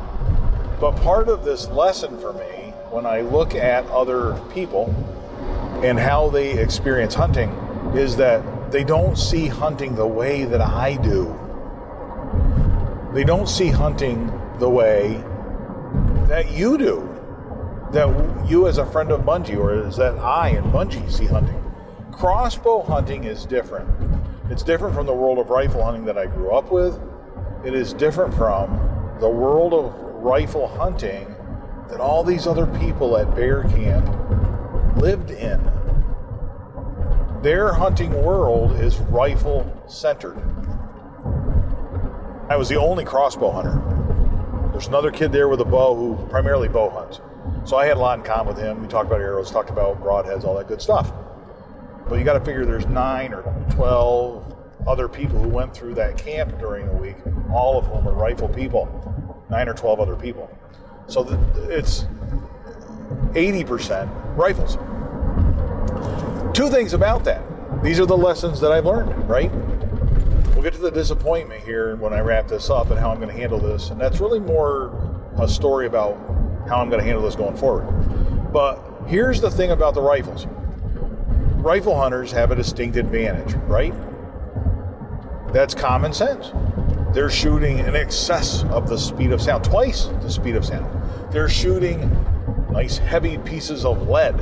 But 0.81 0.93
part 0.93 1.29
of 1.29 1.45
this 1.45 1.69
lesson 1.69 2.19
for 2.19 2.33
me, 2.33 2.73
when 2.89 3.05
I 3.05 3.21
look 3.21 3.55
at 3.55 3.87
other 3.89 4.41
people 4.55 4.95
and 5.83 5.99
how 5.99 6.31
they 6.31 6.59
experience 6.59 7.15
hunting, 7.15 7.51
is 7.95 8.17
that 8.17 8.71
they 8.71 8.85
don't 8.85 9.17
see 9.19 9.47
hunting 9.47 9.95
the 9.95 10.07
way 10.07 10.45
that 10.45 10.61
I 10.61 10.97
do. 10.97 11.39
They 13.13 13.25
don't 13.25 13.49
see 13.49 13.69
hunting 13.69 14.33
the 14.59 14.71
way 14.71 15.23
that 16.29 16.51
you 16.53 16.79
do, 16.79 17.09
that 17.93 18.09
you 18.49 18.69
as 18.69 18.79
a 18.79 18.87
friend 18.87 19.11
of 19.11 19.23
Bungie, 19.23 19.59
or 19.59 19.87
is 19.87 19.97
that 19.97 20.19
I 20.19 20.51
and 20.51 20.73
Bungie 20.73 21.11
see 21.11 21.27
hunting. 21.27 21.63
Crossbow 22.13 22.83
hunting 22.83 23.25
is 23.25 23.45
different. 23.45 23.89
It's 24.51 24.63
different 24.63 24.95
from 24.95 25.07
the 25.07 25.13
world 25.13 25.39
of 25.39 25.51
rifle 25.51 25.85
hunting 25.85 26.05
that 26.05 26.17
I 26.17 26.27
grew 26.27 26.53
up 26.53 26.71
with. 26.71 26.99
It 27.65 27.75
is 27.75 27.93
different 27.93 28.33
from 28.35 29.17
the 29.21 29.29
world 29.29 29.75
of 29.75 29.95
rifle 30.23 30.69
hunting 30.69 31.35
that 31.89 32.01
all 32.01 32.25
these 32.25 32.47
other 32.47 32.67
people 32.79 33.17
at 33.17 33.35
bear 33.35 33.65
camp 33.65 34.07
lived 34.97 35.31
in. 35.31 35.61
Their 37.43 37.73
hunting 37.73 38.13
world 38.23 38.73
is 38.81 38.99
rifle 38.99 39.83
centered. 39.89 40.37
I 42.49 42.57
was 42.57 42.69
the 42.69 42.77
only 42.77 43.05
crossbow 43.05 43.51
hunter. 43.51 43.81
There's 44.73 44.87
another 44.87 45.11
kid 45.11 45.33
there 45.33 45.49
with 45.49 45.61
a 45.61 45.65
bow 45.65 45.95
who 45.95 46.27
primarily 46.29 46.69
bow 46.69 46.91
hunts. 46.91 47.21
So 47.65 47.77
I 47.77 47.87
had 47.87 47.97
a 47.97 48.01
lot 48.01 48.19
in 48.19 48.25
common 48.25 48.55
with 48.55 48.63
him. 48.63 48.81
We 48.81 48.89
talked 48.89 49.07
about 49.07 49.21
arrows, 49.21 49.51
talked 49.51 49.71
about 49.71 50.01
broadheads, 50.03 50.45
all 50.45 50.57
that 50.57 50.69
good 50.69 50.81
stuff. 50.81 51.13
But 52.09 52.19
you 52.19 52.25
got 52.25 52.35
to 52.35 52.45
figure 52.45 52.65
there's 52.65 52.87
nine 52.87 53.33
or 53.33 53.43
12 53.71 54.57
other 54.87 55.09
people 55.09 55.39
who 55.41 55.49
went 55.49 55.75
through 55.75 55.95
that 55.95 56.19
camp 56.19 56.59
during 56.59 56.87
the 56.87 56.93
week, 56.93 57.17
all 57.53 57.79
of 57.79 57.87
whom 57.87 58.09
are 58.09 58.13
rifle 58.13 58.49
people. 58.49 58.87
Nine 59.51 59.69
or 59.69 59.75
12 59.75 60.01
other 60.01 60.17
people. 60.17 60.51
So 61.07 61.27
it's 61.69 62.07
80% 63.35 64.37
rifles. 64.37 64.77
Two 66.57 66.69
things 66.69 66.93
about 66.93 67.25
that. 67.25 67.43
These 67.83 67.99
are 67.99 68.07
the 68.07 68.17
lessons 68.17 68.61
that 68.61 68.71
I've 68.71 68.85
learned, 68.85 69.29
right? 69.29 69.51
We'll 70.53 70.63
get 70.63 70.75
to 70.75 70.81
the 70.81 70.91
disappointment 70.91 71.65
here 71.65 71.97
when 71.97 72.13
I 72.13 72.21
wrap 72.21 72.47
this 72.47 72.71
up 72.71 72.91
and 72.91 72.99
how 72.99 73.11
I'm 73.11 73.17
going 73.17 73.31
to 73.31 73.35
handle 73.35 73.59
this. 73.59 73.91
And 73.91 74.01
that's 74.01 74.21
really 74.21 74.39
more 74.39 74.93
a 75.39 75.49
story 75.49 75.87
about 75.87 76.17
how 76.69 76.77
I'm 76.77 76.89
going 76.89 77.01
to 77.01 77.05
handle 77.05 77.23
this 77.23 77.35
going 77.35 77.57
forward. 77.57 78.53
But 78.53 78.81
here's 79.07 79.41
the 79.41 79.51
thing 79.51 79.71
about 79.71 79.95
the 79.95 80.03
rifles 80.03 80.47
rifle 81.63 81.97
hunters 81.97 82.33
have 82.33 82.51
a 82.51 82.57
distinct 82.57 82.97
advantage, 82.97 83.55
right? 83.69 83.95
That's 85.53 85.75
common 85.75 86.13
sense. 86.13 86.53
They're 87.15 87.31
shooting 87.31 87.79
in 87.79 87.95
excess 87.95 88.65
of 88.65 88.89
the 88.89 88.99
speed 88.99 89.33
of 89.33 89.41
sound, 89.41 89.65
twice 89.65 90.07
the 90.23 90.31
speed 90.31 90.57
of 90.57 90.65
sound. 90.65 90.91
They're 91.33 91.49
shooting 91.49 92.01
nice 92.73 92.99
heavy 92.99 93.39
pieces 93.39 93.85
of 93.85 94.09
lead. 94.09 94.41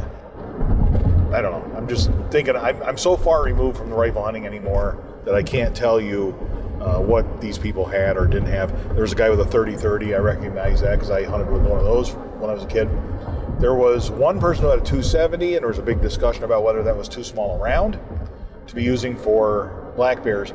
I 1.33 1.41
don't 1.41 1.53
know. 1.53 1.77
I'm 1.77 1.89
just 1.89 2.11
thinking, 2.31 2.57
I'm, 2.57 2.83
I'm 2.83 2.97
so 2.97 3.17
far 3.17 3.45
removed 3.45 3.79
from 3.79 3.91
the 3.91 3.97
rifle 3.97 4.25
hunting 4.25 4.47
anymore 4.47 5.03
that 5.25 5.35
I 5.35 5.43
can't 5.43 5.75
tell 5.75 6.01
you 6.01 6.35
uh, 6.81 6.99
what 6.99 7.41
these 7.41 7.59
people 7.59 7.85
had 7.85 8.17
or 8.17 8.27
didn't 8.27 8.49
have. 8.49 8.73
There 8.95 9.03
was 9.03 9.13
a 9.13 9.17
guy 9.17 9.31
with 9.31 9.41
a 9.41 9.45
30-30. 9.45 10.15
I 10.15 10.19
recognize 10.19 10.81
that 10.81 10.97
because 10.97 11.11
I 11.11 11.25
hunted 11.25 11.51
with 11.51 11.63
one 11.63 11.79
of 11.79 11.85
those 11.85 12.13
when 12.41 12.51
I 12.51 12.55
was 12.55 12.65
a 12.65 12.67
kid. 12.67 12.89
There 13.61 13.75
was 13.75 14.11
one 14.11 14.41
person 14.41 14.65
who 14.65 14.71
had 14.71 14.81
a 14.81 14.85
270, 14.85 15.55
and 15.55 15.63
there 15.63 15.69
was 15.69 15.79
a 15.79 15.83
big 15.83 16.01
discussion 16.01 16.45
about 16.45 16.65
whether 16.65 16.83
that 16.83 16.97
was 16.97 17.09
too 17.09 17.23
small 17.23 17.57
a 17.57 17.59
round 17.59 18.01
to 18.67 18.75
be 18.75 18.83
using 18.83 19.17
for 19.17 19.93
black 19.97 20.25
bears. 20.25 20.55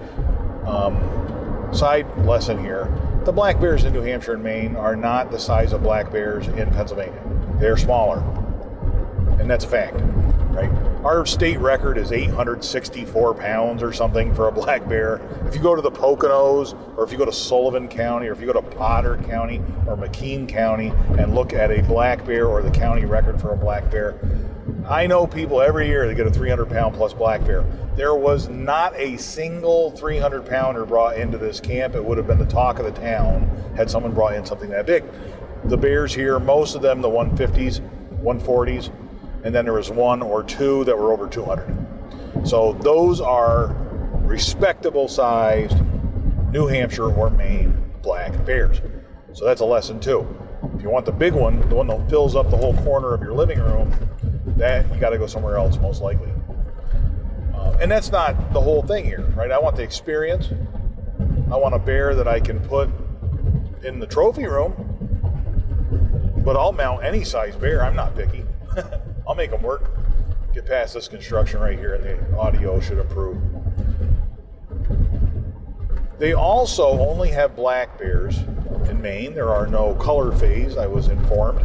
Um, 0.66 1.70
side 1.72 2.08
lesson 2.26 2.60
here: 2.60 2.92
the 3.24 3.32
black 3.32 3.60
bears 3.60 3.84
in 3.84 3.94
New 3.94 4.02
Hampshire 4.02 4.34
and 4.34 4.44
Maine 4.44 4.76
are 4.76 4.96
not 4.96 5.30
the 5.30 5.40
size 5.40 5.72
of 5.72 5.84
black 5.84 6.12
bears 6.12 6.48
in 6.48 6.72
Pennsylvania. 6.72 7.22
They're 7.60 7.78
smaller, 7.78 8.20
and 9.40 9.50
that's 9.50 9.64
a 9.66 9.68
fact. 9.68 9.96
right? 10.56 10.70
Our 11.06 11.26
state 11.26 11.60
record 11.60 11.98
is 11.98 12.12
864 12.12 13.36
pounds 13.36 13.84
or 13.84 13.94
something 13.94 14.34
for 14.34 14.48
a 14.48 14.52
black 14.52 14.88
bear. 14.90 15.22
If 15.48 15.56
you 15.56 15.62
go 15.62 15.76
to 15.76 15.82
the 15.82 15.92
Poconos, 15.92 16.74
or 16.98 17.04
if 17.04 17.12
you 17.12 17.18
go 17.18 17.26
to 17.26 17.32
Sullivan 17.32 17.88
County, 17.88 18.28
or 18.28 18.34
if 18.34 18.40
you 18.40 18.48
go 18.48 18.54
to 18.54 18.62
Potter 18.62 19.18
County 19.18 19.62
or 19.86 19.96
McKean 19.96 20.48
County 20.48 20.92
and 21.18 21.36
look 21.36 21.54
at 21.54 21.72
a 21.72 21.82
black 21.84 22.26
bear 22.26 22.48
or 22.48 22.62
the 22.62 22.72
county 22.72 23.06
record 23.06 23.40
for 23.40 23.52
a 23.52 23.58
black 23.58 23.92
bear, 23.92 24.16
I 24.88 25.08
know 25.08 25.28
people 25.28 25.62
every 25.62 25.88
year 25.88 26.08
that 26.08 26.16
get 26.16 26.28
a 26.28 26.32
300 26.32 26.70
pound 26.70 26.96
plus 26.96 27.14
black 27.14 27.46
bear. 27.46 27.64
There 27.96 28.16
was 28.16 28.50
not 28.50 28.94
a 28.96 29.18
single 29.18 29.92
300 29.92 30.46
pounder 30.46 30.86
brought 30.86 31.18
into 31.18 31.38
this 31.38 31.60
camp. 31.60 31.96
It 31.96 32.04
would 32.04 32.18
have 32.18 32.28
been 32.28 32.40
the 32.40 32.46
talk 32.46 32.80
of 32.80 32.86
the 32.86 33.00
town 33.00 33.50
had 33.76 33.90
someone 33.90 34.14
brought 34.14 34.34
in 34.34 34.46
something 34.46 34.70
that 34.70 34.86
big. 34.86 35.04
The 35.68 35.78
bears 35.78 36.14
here, 36.14 36.40
most 36.40 36.76
of 36.76 36.82
them 36.82 37.02
the 37.02 37.10
150s, 37.10 37.82
140s, 38.22 38.92
and 39.44 39.54
then 39.54 39.66
there 39.66 39.74
was 39.74 39.90
one 39.90 40.22
or 40.22 40.44
two 40.44 40.84
that 40.86 40.98
were 40.98 41.12
over 41.12 41.28
200. 41.28 41.86
So 42.44 42.74
those 42.74 43.22
are 43.22 43.76
respectable 44.22 45.08
sized 45.08 45.78
New 46.52 46.68
Hampshire 46.68 47.12
or 47.12 47.30
Maine 47.30 47.92
black 48.02 48.46
bears. 48.46 48.82
So 49.34 49.46
that's 49.46 49.62
a 49.62 49.66
lesson 49.66 50.00
too. 50.00 50.28
If 50.76 50.82
you 50.82 50.90
want 50.90 51.06
the 51.06 51.12
big 51.12 51.34
one, 51.34 51.68
the 51.70 51.76
one 51.76 51.88
that 51.88 52.10
fills 52.10 52.36
up 52.36 52.50
the 52.50 52.58
whole 52.58 52.76
corner 52.84 53.14
of 53.14 53.22
your 53.22 53.34
living 53.34 53.60
room, 53.60 53.94
that 54.58 54.92
you 54.94 55.00
got 55.00 55.10
to 55.10 55.18
go 55.18 55.28
somewhere 55.28 55.58
else 55.58 55.78
most 55.78 56.02
likely. 56.02 56.32
Uh, 57.54 57.78
and 57.82 57.92
that's 57.92 58.12
not 58.12 58.54
the 58.54 58.62
whole 58.62 58.82
thing 58.82 59.06
here, 59.06 59.22
right? 59.36 59.52
I 59.52 59.60
want 59.60 59.76
the 59.76 59.84
experience. 59.84 60.50
I 61.52 61.58
want 61.58 61.76
a 61.76 61.80
bear 61.80 62.16
that 62.16 62.28
I 62.28 62.40
can 62.40 62.60
put 62.60 62.90
in 63.84 64.00
the 64.00 64.08
trophy 64.08 64.46
room, 64.46 64.95
but 66.46 66.56
I'll 66.56 66.72
mount 66.72 67.04
any 67.04 67.24
size 67.24 67.56
bear. 67.56 67.84
I'm 67.84 67.96
not 67.96 68.16
picky. 68.16 68.46
I'll 69.28 69.36
make 69.36 69.50
them 69.50 69.64
work. 69.64 69.90
Get 70.54 70.68
past 70.68 70.94
this 70.94 71.08
construction 71.08 71.60
right 71.60 71.78
here, 71.78 71.96
and 71.96 72.04
the 72.04 72.38
audio 72.38 72.80
should 72.80 73.00
improve. 73.00 73.42
They 76.20 76.34
also 76.34 76.88
only 77.00 77.30
have 77.32 77.56
black 77.56 77.98
bears 77.98 78.38
in 78.88 79.02
Maine. 79.02 79.34
There 79.34 79.50
are 79.50 79.66
no 79.68 79.96
color 79.96 80.34
phase, 80.34 80.78
I 80.78 80.88
was 80.88 81.10
informed, 81.10 81.60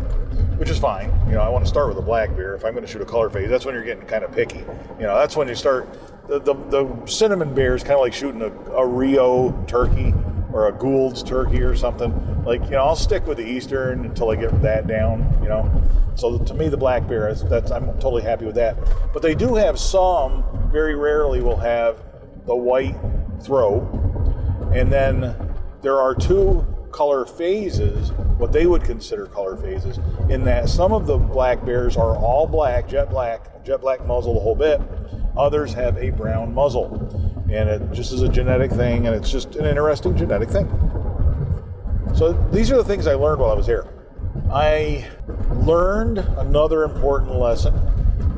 which 0.58 0.70
is 0.70 0.78
fine. 0.78 1.12
You 1.26 1.34
know, 1.34 1.42
I 1.42 1.49
want 1.50 1.64
to 1.64 1.68
start 1.68 1.88
with 1.88 1.99
a 1.99 2.02
black 2.02 2.34
bear. 2.34 2.54
If 2.54 2.64
I'm 2.64 2.72
going 2.72 2.84
to 2.84 2.90
shoot 2.90 3.02
a 3.02 3.04
color 3.04 3.30
phase, 3.30 3.50
that's 3.50 3.64
when 3.64 3.75
you're 3.75 3.84
getting 3.84 4.06
kind 4.06 4.25
of 4.25 4.32
picky. 4.32 4.58
You 4.99 5.06
know, 5.06 5.14
that's 5.14 5.37
when 5.37 5.46
you 5.46 5.54
start. 5.54 5.88
The, 6.26 6.40
the, 6.40 6.54
the 6.54 7.06
cinnamon 7.06 7.54
bear 7.54 7.75
is 7.75 7.82
kind 7.82 7.94
of 7.94 8.00
like 8.00 8.14
shooting 8.14 8.42
a, 8.42 8.50
a 8.72 8.87
Rio 8.87 9.52
turkey 9.66 10.14
or 10.52 10.69
a 10.69 10.73
Gould's 10.73 11.23
turkey 11.23 11.62
or 11.62 11.76
something. 11.76 12.45
Like, 12.45 12.62
you 12.64 12.71
know, 12.71 12.85
I'll 12.85 12.97
stick 12.97 13.26
with 13.26 13.38
the 13.38 13.47
Eastern 13.47 14.04
until 14.04 14.30
I 14.30 14.37
get 14.37 14.62
that 14.62 14.87
down, 14.87 15.38
you 15.42 15.49
know. 15.49 15.71
So 16.14 16.38
to 16.38 16.54
me, 16.54 16.69
the 16.69 16.76
black 16.76 17.07
bear, 17.09 17.28
is, 17.28 17.45
that's, 17.45 17.71
I'm 17.71 17.87
totally 17.95 18.23
happy 18.23 18.45
with 18.45 18.57
that. 18.57 18.76
But 19.12 19.23
they 19.23 19.35
do 19.35 19.54
have 19.54 19.78
some, 19.78 20.45
very 20.71 20.95
rarely 20.95 21.40
will 21.40 21.57
have 21.57 22.02
the 22.47 22.57
white 22.57 22.97
throat. 23.42 23.88
And 24.75 24.92
then 24.92 25.35
there 25.83 25.99
are 25.99 26.14
two 26.14 26.66
color 26.92 27.25
phases, 27.25 28.12
what 28.38 28.52
they 28.52 28.66
would 28.66 28.83
consider 28.83 29.26
color 29.26 29.57
phases, 29.57 29.99
in 30.28 30.45
that 30.45 30.69
some 30.69 30.92
of 30.92 31.07
the 31.07 31.16
black 31.16 31.64
bears 31.64 31.97
are 31.97 32.16
all 32.16 32.47
black, 32.47 32.88
jet 32.88 33.11
black, 33.11 33.64
jet 33.64 33.80
black 33.80 34.04
muzzle, 34.07 34.35
the 34.35 34.40
whole 34.40 34.57
bit. 34.57 34.80
Others 35.37 35.73
have 35.75 35.97
a 35.97 36.11
brown 36.11 36.52
muzzle. 36.52 37.29
And 37.50 37.69
it 37.69 37.92
just 37.92 38.12
is 38.12 38.22
a 38.22 38.29
genetic 38.29 38.70
thing, 38.70 39.07
and 39.07 39.16
it's 39.16 39.31
just 39.31 39.57
an 39.57 39.66
interesting 39.66 40.16
genetic 40.16 40.48
thing. 40.51 40.68
So 42.14 42.33
these 42.53 42.70
are 42.70 42.77
the 42.77 42.85
things 42.85 43.07
I 43.07 43.14
learned 43.14 43.40
while 43.40 43.51
I 43.51 43.55
was 43.55 43.66
here. 43.66 43.87
I 44.53 45.09
learned 45.51 46.18
another 46.18 46.85
important 46.85 47.35
lesson 47.35 47.74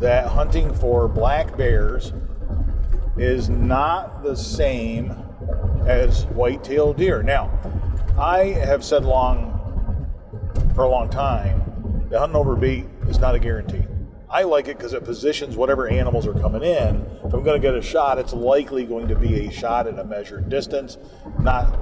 that 0.00 0.26
hunting 0.26 0.72
for 0.74 1.08
black 1.08 1.56
bears 1.56 2.12
is 3.16 3.48
not 3.50 4.22
the 4.22 4.34
same 4.34 5.14
as 5.86 6.24
white-tailed 6.26 6.96
deer. 6.96 7.22
Now, 7.22 7.50
I 8.18 8.44
have 8.44 8.82
said 8.82 9.04
long 9.04 10.10
for 10.74 10.84
a 10.84 10.88
long 10.88 11.10
time 11.10 12.06
that 12.08 12.18
hunting 12.18 12.36
over 12.36 12.56
bait 12.56 12.86
is 13.08 13.18
not 13.18 13.34
a 13.34 13.38
guarantee. 13.38 13.84
I 14.32 14.44
like 14.44 14.66
it 14.66 14.78
because 14.78 14.94
it 14.94 15.04
positions 15.04 15.58
whatever 15.58 15.86
animals 15.86 16.26
are 16.26 16.32
coming 16.32 16.62
in. 16.62 17.06
If 17.22 17.34
I'm 17.34 17.42
going 17.42 17.60
to 17.60 17.66
get 17.66 17.74
a 17.74 17.82
shot, 17.82 18.18
it's 18.18 18.32
likely 18.32 18.86
going 18.86 19.06
to 19.08 19.14
be 19.14 19.46
a 19.46 19.52
shot 19.52 19.86
at 19.86 19.98
a 19.98 20.04
measured 20.04 20.48
distance, 20.48 20.96
not 21.38 21.78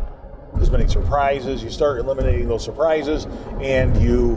as 0.60 0.68
many 0.68 0.88
surprises. 0.88 1.62
You 1.62 1.70
start 1.70 2.00
eliminating 2.00 2.48
those 2.48 2.64
surprises 2.64 3.28
and 3.60 3.96
you 4.02 4.36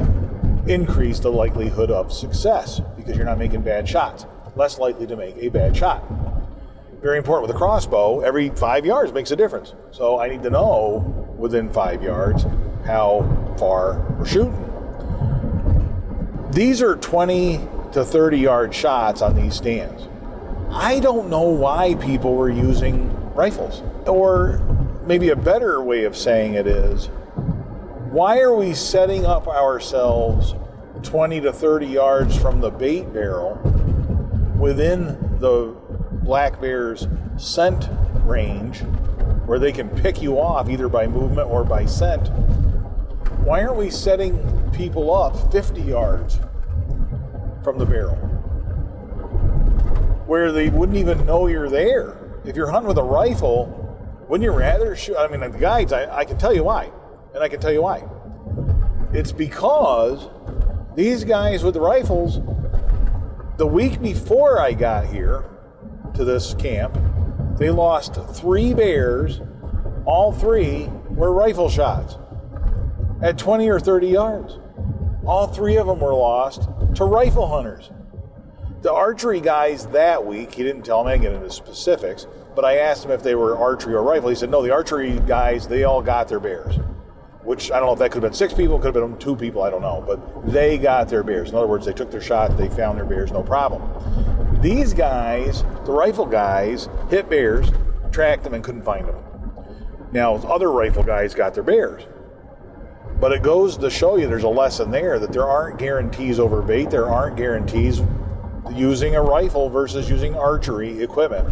increase 0.67 1.19
the 1.19 1.32
likelihood 1.32 1.89
of 1.89 2.13
success 2.13 2.82
because 2.95 3.17
you're 3.17 3.26
not 3.26 3.39
making 3.39 3.63
bad 3.63 3.89
shots. 3.89 4.28
Less 4.56 4.78
likely 4.78 5.08
to 5.08 5.15
make 5.15 5.36
a 5.38 5.49
bad 5.49 5.76
shot. 5.76 6.04
Very 7.02 7.17
important 7.17 7.47
with 7.47 7.56
a 7.56 7.58
crossbow, 7.58 8.19
every 8.19 8.49
five 8.49 8.86
yards 8.86 9.12
makes 9.12 9.32
a 9.32 9.36
difference. 9.36 9.73
So 9.89 10.19
I 10.19 10.30
need 10.30 10.43
to 10.43 10.52
know 10.52 10.99
within 11.36 11.67
five 11.73 12.04
yards 12.04 12.45
how 12.86 13.56
far 13.58 13.99
we're 14.19 14.28
shooting. 14.28 14.69
These 16.52 16.84
are 16.84 16.95
20 16.95 17.73
to 17.93 18.03
30 18.03 18.39
yard 18.39 18.73
shots 18.73 19.21
on 19.21 19.36
these 19.36 19.56
stands. 19.56 20.08
I 20.71 20.99
don't 20.99 21.29
know 21.29 21.43
why 21.43 21.95
people 21.95 22.36
were 22.36 22.49
using 22.49 23.13
rifles. 23.34 23.84
Or 24.08 24.60
maybe 25.06 25.29
a 25.29 25.36
better 25.36 25.82
way 25.82 26.06
of 26.06 26.17
saying 26.17 26.56
it 26.56 26.67
is 26.67 27.08
why 28.10 28.39
are 28.39 28.53
we 28.53 28.73
setting 28.73 29.25
up 29.25 29.47
ourselves 29.47 30.56
20 31.03 31.41
to 31.41 31.53
30 31.53 31.88
yards 31.88 32.38
from 32.38 32.62
the 32.62 32.69
bait 32.69 33.12
barrel 33.13 33.56
within 34.58 35.06
the 35.39 35.75
black 36.23 36.62
bear's 36.62 37.08
scent 37.38 37.89
range 38.23 38.82
where 39.45 39.60
they 39.60 39.71
can 39.71 39.89
pick 39.89 40.21
you 40.21 40.39
off 40.39 40.69
either 40.69 40.88
by 40.88 41.06
movement 41.06 41.49
or 41.49 41.63
by 41.63 41.86
scent? 41.86 42.29
Why 43.43 43.63
aren't 43.63 43.77
we 43.77 43.89
setting 43.89 44.71
people 44.71 45.13
up 45.13 45.51
50 45.51 45.82
yards 45.82 46.39
from 47.63 47.78
the 47.78 47.86
barrel 47.86 48.15
where 50.26 50.52
they 50.52 50.69
wouldn't 50.69 50.97
even 50.97 51.26
know 51.26 51.47
you're 51.47 51.69
there? 51.69 52.17
If 52.45 52.56
you're 52.56 52.71
hunting 52.71 52.88
with 52.88 52.97
a 52.97 53.04
rifle, 53.04 53.80
wouldn't 54.28 54.43
you 54.43 54.52
rather 54.52 54.95
shoot? 54.95 55.15
I 55.17 55.28
mean, 55.28 55.39
the 55.39 55.49
guides, 55.49 55.93
I, 55.93 56.19
I 56.19 56.26
can 56.26 56.38
tell 56.38 56.54
you 56.54 56.63
why. 56.63 56.91
And 57.34 57.43
I 57.43 57.47
can 57.47 57.60
tell 57.60 57.71
you 57.71 57.82
why. 57.82 58.04
It's 59.12 59.32
because 59.32 60.30
these 60.95 61.23
guys 61.23 61.63
with 61.63 61.73
the 61.73 61.82
rifles, 61.82 62.39
the 63.58 63.67
week 63.67 64.02
before 64.02 64.60
I 64.60 64.73
got 64.73 65.06
here 65.06 65.45
to 66.15 66.26
this 66.26 66.54
camp, 66.56 66.97
they 67.58 67.69
lost 67.69 68.15
three 68.34 68.73
bears. 68.73 69.41
All 70.06 70.32
three 70.32 70.89
were 71.10 71.32
rifle 71.32 71.69
shots 71.69 72.17
at 73.21 73.38
20 73.38 73.69
or 73.69 73.80
30 73.80 74.08
yards. 74.08 74.60
All 75.26 75.48
three 75.48 75.78
of 75.78 75.88
them 75.88 76.00
were 76.00 76.14
lost 76.14 76.68
to 76.96 77.06
rifle 77.06 77.48
hunters. 77.48 77.92
The 78.82 78.92
archery 78.92 79.40
guys 79.40 79.88
that 79.88 80.26
week, 80.26 80.54
he 80.54 80.64
didn't 80.64 80.84
tell 80.84 81.06
me, 81.06 81.14
I 81.14 81.18
get 81.18 81.32
into 81.32 81.50
specifics, 81.50 82.28
but 82.54 82.66
I 82.66 82.78
asked 82.78 83.06
him 83.06 83.12
if 83.12 83.24
they 83.24 83.34
were 83.34 83.58
archery 83.58 83.94
or 83.94 84.04
rifle. 84.04 84.28
He 84.28 84.36
said, 84.36 84.52
no, 84.52 84.62
the 84.62 84.74
archery 84.74 85.22
guys, 85.26 85.68
they 85.68 85.86
all 85.86 86.02
got 86.02 86.28
their 86.28 86.42
bears. 86.42 86.76
Which 87.44 87.72
I 87.72 87.80
don't 87.80 87.88
know 87.88 87.94
if 87.94 88.00
that 88.00 88.12
could 88.12 88.24
have 88.24 88.32
been 88.32 88.38
six 88.38 88.54
people, 88.54 88.78
could 88.80 88.94
have 88.94 89.10
been 89.10 89.18
two 89.18 89.38
people, 89.38 89.64
I 89.64 89.70
don't 89.70 89.82
know. 89.82 90.04
But 90.06 90.52
they 90.52 90.78
got 90.78 91.08
their 91.08 91.24
bears. 91.24 91.50
In 91.50 91.56
other 91.56 91.68
words, 91.68 91.86
they 91.86 91.94
took 91.94 92.12
their 92.12 92.22
shot, 92.22 92.58
they 92.58 92.68
found 92.68 92.98
their 92.98 93.06
bears, 93.06 93.32
no 93.32 93.44
problem. 93.44 93.82
These 94.62 94.94
guys, 94.94 95.64
the 95.86 95.92
rifle 95.94 96.26
guys, 96.26 96.90
hit 97.10 97.30
bears, 97.30 97.72
tracked 98.12 98.44
them, 98.44 98.54
and 98.54 98.64
couldn't 98.64 98.84
find 98.84 99.08
them. 99.08 99.16
Now, 100.12 100.36
other 100.36 100.72
rifle 100.72 101.04
guys 101.04 101.34
got 101.34 101.54
their 101.54 101.64
bears. 101.64 102.04
But 103.19 103.32
it 103.32 103.41
goes 103.41 103.78
to 103.78 103.89
show 103.89 104.17
you 104.17 104.28
there's 104.28 104.43
a 104.43 104.49
lesson 104.49 104.91
there 104.91 105.19
that 105.19 105.32
there 105.32 105.45
aren't 105.45 105.80
guarantees 105.80 106.39
over 106.39 106.62
bait, 106.62 106.89
there 106.89 107.10
aren't 107.10 107.38
guarantees 107.38 108.02
using 108.73 109.15
a 109.15 109.21
rifle 109.21 109.69
versus 109.69 110.10
using 110.10 110.36
archery 110.36 111.02
equipment. 111.02 111.47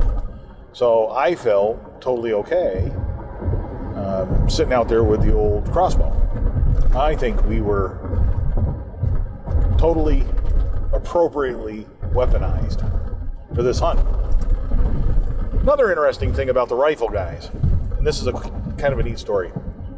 So 0.74 1.12
I 1.12 1.36
felt 1.36 2.02
totally 2.02 2.34
okay 2.34 2.92
um, 3.96 4.50
sitting 4.50 4.74
out 4.74 4.88
there 4.88 5.04
with 5.04 5.22
the 5.22 5.34
old 5.34 5.70
crossbow. 5.72 6.12
I 6.96 7.16
think 7.16 7.44
we 7.46 7.62
were 7.62 7.98
totally 9.78 10.24
appropriately 10.94 11.86
weaponized 12.12 12.80
for 13.56 13.64
this 13.64 13.80
hunt. 13.80 14.00
Another 15.62 15.90
interesting 15.90 16.34
thing 16.34 16.50
about 16.50 16.70
the 16.70 16.76
rifle 16.76 17.10
guys, 17.10 17.50
and 17.98 18.06
this 18.06 18.20
is 18.20 18.28
a 18.28 18.34
kind 18.34 18.94
of 18.94 19.00
a 19.00 19.04
neat 19.04 19.20
story. 19.20 19.52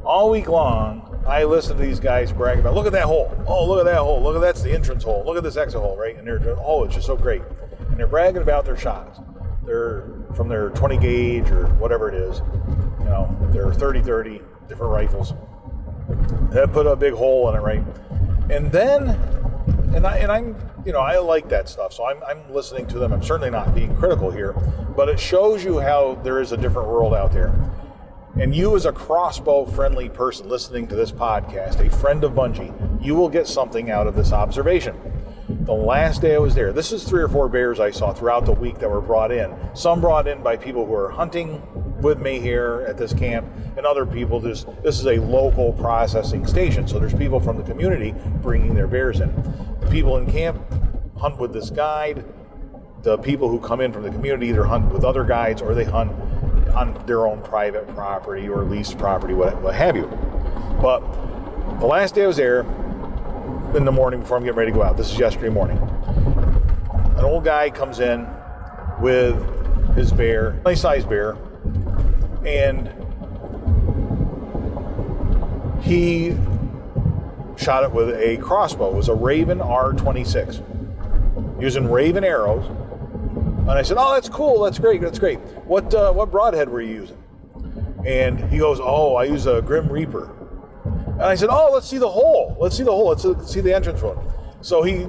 All 0.04 0.30
week 0.30 0.50
long, 0.50 1.13
I 1.28 1.46
listen 1.46 1.78
to 1.78 1.84
these 1.84 2.00
guys 2.00 2.32
brag 2.32 2.60
about, 2.60 2.74
look 2.74 2.86
at 2.86 2.92
that 2.94 3.06
hole. 3.06 3.32
Oh, 3.48 3.66
look 3.68 3.80
at 3.80 3.86
that 3.86 4.00
hole. 4.00 4.22
Look 4.22 4.36
at 4.36 4.42
that's 4.42 4.62
the 4.62 4.74
entrance 4.74 5.04
hole. 5.04 5.24
Look 5.26 5.38
at 5.38 5.44
this 5.44 5.56
exit 5.56 5.80
hole, 5.80 5.98
right? 5.98 6.18
And 6.18 6.28
they're, 6.28 6.56
oh, 6.60 6.84
it's 6.84 6.96
just 6.96 7.08
so 7.08 7.16
great. 7.16 7.42
And 7.90 7.98
they're 7.98 8.08
bragging 8.08 8.42
about 8.42 8.66
their 8.66 8.78
shots. 8.78 9.20
They're 9.66 10.06
from 10.36 10.50
their 10.50 10.70
20 10.72 10.98
gauge 10.98 11.50
or 11.50 11.68
whatever 11.76 12.10
it 12.10 12.16
is. 12.16 12.40
You 13.00 13.06
know, 13.06 13.38
they're 13.52 13.74
30 13.74 14.02
30, 14.02 14.42
different 14.68 14.92
rifles. 14.92 15.34
That 16.52 16.72
put 16.74 16.88
a 16.88 16.96
big 16.96 17.14
hole 17.14 17.50
in 17.50 17.56
it, 17.56 17.62
right? 17.62 17.84
And 18.50 18.72
then 18.72 19.18
and 19.96 20.08
I 20.08 20.18
and 20.18 20.32
I'm 20.32 20.56
you 20.86 20.92
know 20.92 21.00
I 21.00 21.18
like 21.20 21.50
that 21.50 21.70
stuff, 21.70 21.94
so 21.94 22.06
I'm 22.06 22.22
I'm 22.24 22.52
listening 22.52 22.88
to 22.88 23.00
them. 23.00 23.14
I'm 23.14 23.24
certainly 23.24 23.50
not 23.50 23.74
being 23.74 23.96
critical 23.96 24.32
here, 24.32 24.54
but 24.96 25.08
it 25.08 25.20
shows 25.20 25.64
you 25.64 25.80
how 25.80 26.16
there 26.24 26.42
is 26.42 26.52
a 26.52 26.58
different 26.58 26.90
world 26.90 27.14
out 27.14 27.32
there. 27.32 27.54
And 28.40 28.56
you, 28.56 28.76
as 28.76 28.88
a 28.88 28.92
crossbow 28.92 29.66
friendly 29.66 30.10
person 30.10 30.50
listening 30.50 30.88
to 30.88 30.96
this 30.96 31.12
podcast, 31.12 31.86
a 31.86 31.90
friend 31.98 32.24
of 32.24 32.32
Bungie, 32.32 32.74
you 33.04 33.14
will 33.14 33.30
get 33.30 33.48
something 33.48 33.92
out 33.92 34.08
of 34.08 34.16
this 34.16 34.32
observation. 34.32 34.96
The 35.48 35.74
last 35.74 36.24
day 36.24 36.34
I 36.34 36.40
was 36.40 36.56
there, 36.56 36.74
this 36.74 36.92
is 36.92 37.04
three 37.04 37.22
or 37.22 37.28
four 37.28 37.48
bears 37.48 37.80
I 37.80 37.92
saw 37.92 38.12
throughout 38.12 38.46
the 38.46 38.52
week 38.52 38.80
that 38.80 38.90
were 38.90 39.02
brought 39.02 39.32
in. 39.32 39.54
Some 39.76 40.02
brought 40.02 40.28
in 40.28 40.42
by 40.42 40.58
people 40.58 40.84
who 40.84 40.96
are 40.96 41.12
hunting 41.12 41.62
with 42.02 42.20
me 42.20 42.40
here 42.40 42.84
at 42.88 42.98
this 42.98 43.14
camp, 43.14 43.48
and 43.78 43.86
other 43.86 44.06
people 44.06 44.40
just 44.40 44.68
this 44.82 45.00
is 45.00 45.06
a 45.06 45.18
local 45.18 45.72
processing 45.74 46.48
station, 46.48 46.88
so 46.88 46.98
there's 46.98 47.14
people 47.14 47.40
from 47.40 47.58
the 47.58 47.64
community 47.64 48.16
bringing 48.42 48.74
their 48.74 48.88
bears 48.88 49.20
in. 49.20 49.32
The 49.80 49.88
people 49.92 50.18
in 50.18 50.30
camp 50.30 50.60
hunt 51.18 51.38
with 51.38 51.54
this 51.54 51.70
guide. 51.70 52.26
The 53.04 53.18
people 53.18 53.50
who 53.50 53.60
come 53.60 53.80
in 53.80 53.92
from 53.94 54.04
the 54.04 54.10
community 54.10 54.48
either 54.48 54.64
hunt 54.64 54.92
with 54.92 55.04
other 55.04 55.24
guides 55.24 55.62
or 55.62 55.76
they 55.76 55.84
hunt 55.84 56.12
on 56.74 57.02
their 57.06 57.28
own 57.28 57.42
private 57.42 57.88
property 57.96 58.50
or 58.50 58.64
leased 58.64 58.98
property, 58.98 59.34
what, 59.34 59.60
what 59.62 59.76
have 59.76 59.96
you. 59.96 60.08
But 60.82 61.00
the 61.80 61.86
last 61.86 62.16
day 62.16 62.24
I 62.24 62.28
was 62.28 62.38
there, 62.38 62.62
in 63.76 63.86
the 63.86 63.92
morning 63.92 64.20
before 64.20 64.38
I'm 64.38 64.44
getting 64.44 64.58
ready 64.58 64.72
to 64.72 64.78
go 64.78 64.84
out, 64.84 64.98
this 64.98 65.12
is 65.12 65.18
yesterday 65.18 65.50
morning, 65.50 65.78
an 67.18 67.26
old 67.26 67.44
guy 67.44 67.70
comes 67.70 68.00
in 68.00 68.28
with 69.00 69.36
his 69.96 70.12
bear, 70.12 70.60
nice 70.66 70.82
sized 70.82 71.10
bear, 71.10 71.38
and 72.46 72.90
he 75.82 76.36
shot 77.58 77.84
it 77.84 77.92
with 77.92 78.10
a 78.10 78.38
crossbow. 78.38 78.92
It 78.92 78.96
was 78.96 79.10
a 79.10 79.16
Ravin 79.16 79.60
R26, 79.60 81.62
using 81.62 81.90
Ravin 81.90 82.24
arrows 82.24 82.66
and 83.64 83.72
I 83.72 83.82
said, 83.82 83.98
"Oh, 83.98 84.14
that's 84.14 84.28
cool. 84.28 84.62
That's 84.62 84.78
great. 84.78 85.00
That's 85.00 85.20
great. 85.20 85.40
What 85.66 85.94
uh, 85.94 86.12
what 86.12 86.32
broadhead 86.32 86.68
were 86.68 86.82
you 86.82 86.96
using?" 86.96 87.18
And 88.06 88.40
he 88.52 88.58
goes, 88.58 88.80
"Oh, 88.82 89.16
I 89.16 89.24
use 89.24 89.46
a 89.46 89.62
Grim 89.62 89.88
Reaper." 89.90 90.30
And 90.84 91.22
I 91.22 91.36
said, 91.36 91.48
"Oh, 91.50 91.72
let's 91.74 91.88
see 91.88 91.98
the 91.98 92.10
hole. 92.10 92.58
Let's 92.60 92.76
see 92.76 92.84
the 92.84 92.92
hole. 92.92 93.08
Let's 93.08 93.52
see 93.52 93.62
the 93.62 93.74
entrance 93.74 94.02
one." 94.02 94.18
So 94.62 94.84
he 94.84 95.08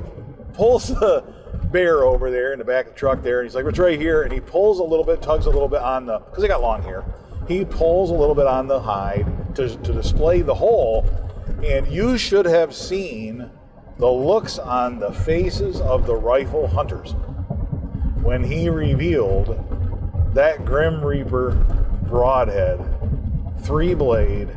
pulls 0.52 0.88
the 1.00 1.24
bear 1.72 2.04
over 2.04 2.30
there 2.30 2.52
in 2.52 2.60
the 2.60 2.64
back 2.64 2.86
of 2.86 2.92
the 2.92 2.98
truck 2.98 3.22
there, 3.22 3.40
and 3.40 3.48
he's 3.48 3.56
like, 3.56 3.64
"It's 3.64 3.78
right 3.78 3.98
here." 3.98 4.22
And 4.22 4.32
he 4.32 4.38
pulls 4.40 4.78
a 4.78 4.84
little 4.84 5.04
bit, 5.04 5.20
tugs 5.20 5.46
a 5.46 5.50
little 5.50 5.68
bit 5.68 5.82
on 5.82 6.06
the 6.06 6.18
because 6.20 6.40
they 6.40 6.48
got 6.48 6.62
long 6.62 6.82
hair. 6.82 7.04
He 7.48 7.64
pulls 7.64 8.10
a 8.10 8.14
little 8.14 8.36
bit 8.36 8.46
on 8.46 8.68
the 8.68 8.80
hide 8.80 9.56
to, 9.56 9.68
to 9.68 9.92
display 9.92 10.42
the 10.42 10.54
hole, 10.54 11.04
and 11.64 11.88
you 11.88 12.16
should 12.16 12.46
have 12.46 12.72
seen 12.72 13.50
the 13.98 14.10
looks 14.10 14.58
on 14.58 15.00
the 15.00 15.12
faces 15.12 15.80
of 15.80 16.06
the 16.06 16.14
rifle 16.14 16.68
hunters 16.68 17.14
when 18.24 18.42
he 18.42 18.70
revealed 18.70 19.54
that 20.34 20.64
Grim 20.64 21.04
Reaper 21.04 21.52
broadhead 22.08 22.80
three 23.60 23.94
blade 23.94 24.48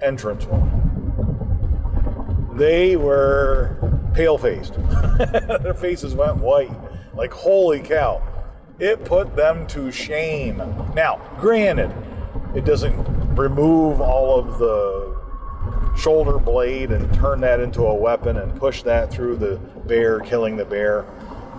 entrance 0.00 0.46
one. 0.46 0.88
They 2.54 2.96
were 2.96 3.76
pale 4.14 4.38
faced. 4.38 4.74
Their 5.62 5.74
faces 5.74 6.14
went 6.14 6.36
white. 6.36 6.70
Like, 7.14 7.32
holy 7.32 7.80
cow. 7.80 8.22
It 8.78 9.04
put 9.04 9.34
them 9.34 9.66
to 9.68 9.90
shame. 9.90 10.58
Now, 10.94 11.20
granted, 11.38 11.92
it 12.54 12.64
doesn't 12.64 12.94
remove 13.34 14.00
all 14.00 14.38
of 14.38 14.58
the 14.58 15.18
shoulder 15.96 16.38
blade 16.38 16.92
and 16.92 17.12
turn 17.12 17.40
that 17.40 17.58
into 17.60 17.82
a 17.82 17.94
weapon 17.94 18.36
and 18.36 18.54
push 18.56 18.82
that 18.84 19.10
through 19.10 19.36
the 19.36 19.56
bear, 19.86 20.20
killing 20.20 20.56
the 20.56 20.64
bear 20.64 21.04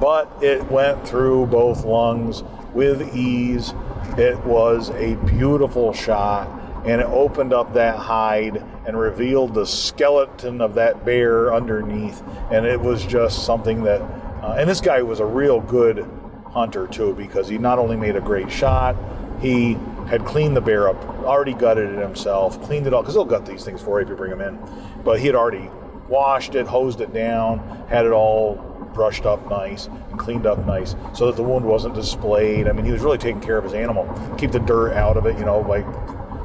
but 0.02 0.28
it 0.42 0.70
went 0.72 1.08
through 1.08 1.46
both 1.46 1.86
lungs 1.86 2.44
with 2.74 3.16
ease. 3.16 3.74
It 4.18 4.38
was 4.44 4.90
a 4.90 5.14
beautiful 5.28 5.94
shot, 5.94 6.50
and 6.86 7.00
it 7.00 7.08
opened 7.08 7.54
up 7.54 7.76
that 7.76 7.98
hide 7.98 8.64
and 8.88 9.00
revealed 9.00 9.54
the 9.54 9.66
skeleton 9.66 10.60
of 10.60 10.74
that 10.74 11.06
bear 11.06 11.54
underneath. 11.54 12.24
And 12.52 12.66
it 12.66 12.82
was 12.82 13.06
just 13.06 13.46
something 13.46 13.84
that, 13.84 14.02
uh, 14.02 14.56
and 14.58 14.68
this 14.68 14.82
guy 14.82 15.04
was 15.04 15.20
a 15.20 15.26
real 15.26 15.62
good 15.62 16.04
hunter 16.48 16.88
too, 16.88 17.14
because 17.14 17.48
he 17.48 17.60
not 17.60 17.78
only 17.78 17.96
made 17.96 18.16
a 18.16 18.22
great 18.22 18.52
shot, 18.52 18.96
he 19.40 19.78
had 20.08 20.26
cleaned 20.26 20.58
the 20.58 20.62
bear 20.62 20.90
up, 20.90 21.02
already 21.24 21.54
gutted 21.54 21.92
it 21.92 22.00
himself, 22.00 22.60
cleaned 22.64 22.88
it 22.88 22.94
all, 22.94 23.04
because 23.04 23.14
he'll 23.14 23.24
gut 23.24 23.46
these 23.46 23.64
things 23.64 23.82
for 23.82 24.00
you 24.00 24.06
if 24.06 24.10
you 24.10 24.16
bring 24.16 24.32
them 24.32 24.42
in. 24.42 24.60
But 25.04 25.20
he 25.20 25.28
had 25.28 25.36
already 25.36 25.70
washed 26.10 26.56
it, 26.56 26.66
hosed 26.66 27.02
it 27.02 27.14
down, 27.14 27.60
had 27.88 28.08
it 28.08 28.12
all 28.12 28.71
brushed 28.94 29.26
up 29.26 29.50
nice 29.50 29.88
and 29.88 30.20
cleaned 30.20 30.46
up 30.46 30.66
nice 30.66 30.96
so 31.14 31.28
that 31.28 31.36
the 31.36 31.44
wound 31.44 31.66
wasn't 31.66 31.96
displayed. 31.96 32.68
I 32.68 32.72
mean, 32.72 32.86
he 32.86 32.92
was 32.92 33.02
really 33.02 33.18
taking 33.18 33.42
care 33.42 33.58
of 33.58 33.64
his 33.64 33.74
animal, 33.74 34.08
keep 34.38 34.52
the 34.52 34.60
dirt 34.60 34.94
out 34.94 35.18
of 35.18 35.26
it, 35.26 35.38
you 35.38 35.46
know, 35.46 35.64
by 35.64 35.82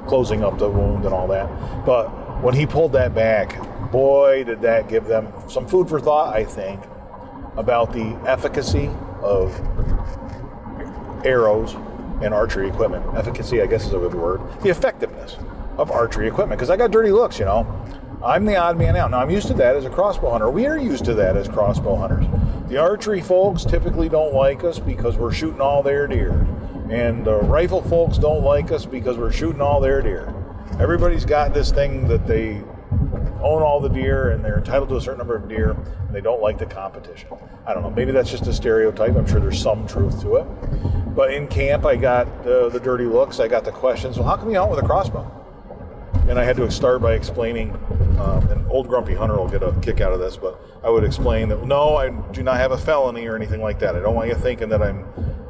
closing 0.07 0.43
up 0.45 0.59
the 0.59 0.69
wound 0.69 1.05
and 1.05 1.13
all 1.13 1.29
that. 1.29 1.49
But 1.85 2.09
when 2.43 2.55
he 2.55 2.67
pulled 2.67 2.93
that 2.93 3.15
back, 3.15 3.59
boy, 3.91 4.45
did 4.45 4.61
that 4.63 4.89
give 4.89 5.07
them 5.07 5.33
some 5.49 5.67
food 5.67 5.89
for 5.89 6.01
thought, 6.01 6.35
I 6.35 6.45
think, 6.45 6.83
about 7.57 7.93
the 7.93 8.19
efficacy 8.27 8.91
of 9.23 9.59
arrows 11.25 11.75
and 12.23 12.33
archery 12.33 12.69
equipment. 12.69 13.05
Efficacy, 13.17 13.61
I 13.61 13.67
guess, 13.67 13.87
is 13.87 13.93
a 13.93 13.99
good 13.99 14.15
word. 14.15 14.41
The 14.63 14.71
effectiveness 14.71 15.37
of 15.77 15.91
archery 15.91 16.29
equipment. 16.29 16.59
Because 16.59 16.71
I 16.71 16.77
got 16.77 16.91
dirty 16.91 17.11
looks, 17.11 17.39
you 17.39 17.45
know. 17.45 17.67
I'm 18.25 18.45
the 18.45 18.57
odd 18.57 18.79
man 18.79 18.97
out. 18.97 19.11
Now, 19.11 19.21
I'm 19.21 19.31
used 19.31 19.47
to 19.49 19.55
that 19.55 19.77
as 19.77 19.85
a 19.85 19.91
crossbow 19.91 20.31
hunter. 20.31 20.51
We 20.51 20.67
are 20.67 20.79
used 20.79 21.05
to 21.05 21.15
that 21.15 21.37
as 21.37 21.49
crossbow 21.49 21.97
hunters. 21.97 22.27
The 22.69 22.79
archery 22.79 23.21
folks 23.21 23.65
typically 23.65 24.09
don't 24.09 24.35
like 24.35 24.65
us 24.65 24.79
because 24.79 25.17
we're 25.17 25.33
shooting 25.33 25.61
all 25.61 25.83
their 25.83 26.07
deer. 26.07 26.47
And 26.91 27.25
the 27.25 27.37
rifle 27.37 27.83
folks 27.83 28.17
don't 28.17 28.43
like 28.43 28.73
us 28.73 28.87
because 28.87 29.19
we're 29.19 29.33
shooting 29.33 29.61
all 29.61 29.81
their 29.81 30.01
deer. 30.03 30.33
Everybody's 30.81 31.25
got 31.25 31.53
this 31.53 31.71
thing 31.71 32.09
that 32.09 32.27
they 32.27 32.63
own 33.41 33.63
all 33.63 33.81
the 33.81 33.89
deer 33.89 34.31
and 34.31 34.45
they're 34.45 34.59
entitled 34.59 34.89
to 34.89 34.97
a 34.97 35.01
certain 35.01 35.19
number 35.19 35.37
of 35.37 35.49
deer 35.49 35.71
and 35.71 36.15
they 36.15 36.21
don't 36.21 36.41
like 36.41 36.59
the 36.59 36.67
competition. 36.67 37.29
I 37.67 37.75
don't 37.75 37.83
know. 37.83 37.91
Maybe 37.91 38.13
that's 38.13 38.31
just 38.31 38.47
a 38.47 38.53
stereotype. 38.53 39.15
I'm 39.15 39.27
sure 39.27 39.41
there's 39.41 39.61
some 39.61 39.87
truth 39.87 40.23
to 40.23 40.37
it. 40.37 40.47
But 41.15 41.35
in 41.35 41.49
camp, 41.49 41.85
I 41.85 41.97
got 41.97 42.27
uh, 42.47 42.71
the 42.71 42.81
dirty 42.81 43.05
looks. 43.05 43.41
I 43.41 43.49
got 43.49 43.65
the 43.65 43.73
questions. 43.73 44.19
Well, 44.19 44.27
how 44.27 44.37
come 44.37 44.51
you 44.51 44.59
hunt 44.59 44.71
with 44.71 44.83
a 44.83 44.87
crossbow? 44.87 45.46
And 46.29 46.39
I 46.39 46.45
had 46.45 46.57
to 46.57 46.71
start 46.71 47.03
by 47.03 47.15
explaining 47.15 47.71
um, 48.19 48.49
and 48.49 48.67
old 48.71 48.89
grumpy 48.89 49.15
hunter 49.15 49.37
will 49.37 49.49
get 49.49 49.63
a 49.63 49.73
kick 49.81 50.01
out 50.01 50.13
of 50.13 50.21
this, 50.21 50.37
but 50.37 50.61
I 50.83 50.91
would 50.91 51.05
explain 51.05 51.49
that 51.51 51.65
no, 51.65 51.97
I 51.97 52.11
do 52.33 52.43
not 52.43 52.57
have 52.57 52.73
a 52.73 52.79
felony 52.79 53.27
or 53.27 53.37
anything 53.37 53.61
like 53.61 53.79
that. 53.81 53.95
I 53.95 54.01
don't 54.01 54.15
want 54.15 54.29
you 54.29 54.35
thinking 54.35 54.69
that 54.71 54.83
I'm 54.83 55.07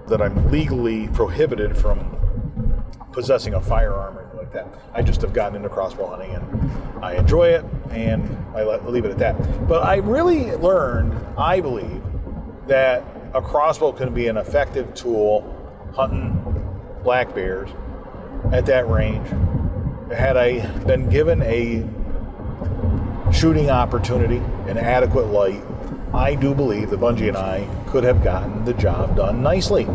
that 0.08 0.22
I'm 0.22 0.50
legally 0.50 1.08
prohibited 1.08 1.76
from 1.76 2.16
possessing 3.12 3.54
a 3.54 3.60
firearm 3.60 4.16
or 4.18 4.22
anything 4.22 4.38
like 4.38 4.52
that. 4.52 4.68
I 4.92 5.02
just 5.02 5.20
have 5.22 5.32
gotten 5.32 5.56
into 5.56 5.68
crossbow 5.68 6.06
hunting 6.06 6.34
and 6.34 7.04
I 7.04 7.14
enjoy 7.14 7.48
it, 7.48 7.64
and 7.90 8.36
I 8.54 8.62
let, 8.62 8.88
leave 8.88 9.04
it 9.04 9.10
at 9.10 9.18
that. 9.18 9.68
But 9.68 9.82
I 9.82 9.96
really 9.96 10.52
learned, 10.52 11.12
I 11.36 11.60
believe, 11.60 12.02
that 12.66 13.04
a 13.34 13.42
crossbow 13.42 13.92
can 13.92 14.14
be 14.14 14.28
an 14.28 14.36
effective 14.36 14.94
tool 14.94 15.52
hunting 15.94 16.42
black 17.02 17.34
bears 17.34 17.70
at 18.52 18.66
that 18.66 18.88
range. 18.88 19.26
Had 20.14 20.36
I 20.36 20.64
been 20.84 21.08
given 21.08 21.42
a 21.42 21.84
shooting 23.32 23.70
opportunity 23.70 24.36
and 24.68 24.78
adequate 24.78 25.26
light, 25.26 25.64
I 26.14 26.36
do 26.36 26.54
believe 26.54 26.90
that 26.90 27.00
Bungie 27.00 27.26
and 27.26 27.36
I 27.36 27.68
could 27.88 28.04
have 28.04 28.22
gotten 28.22 28.64
the 28.64 28.72
job 28.74 29.16
done 29.16 29.42
nicely. 29.42 29.88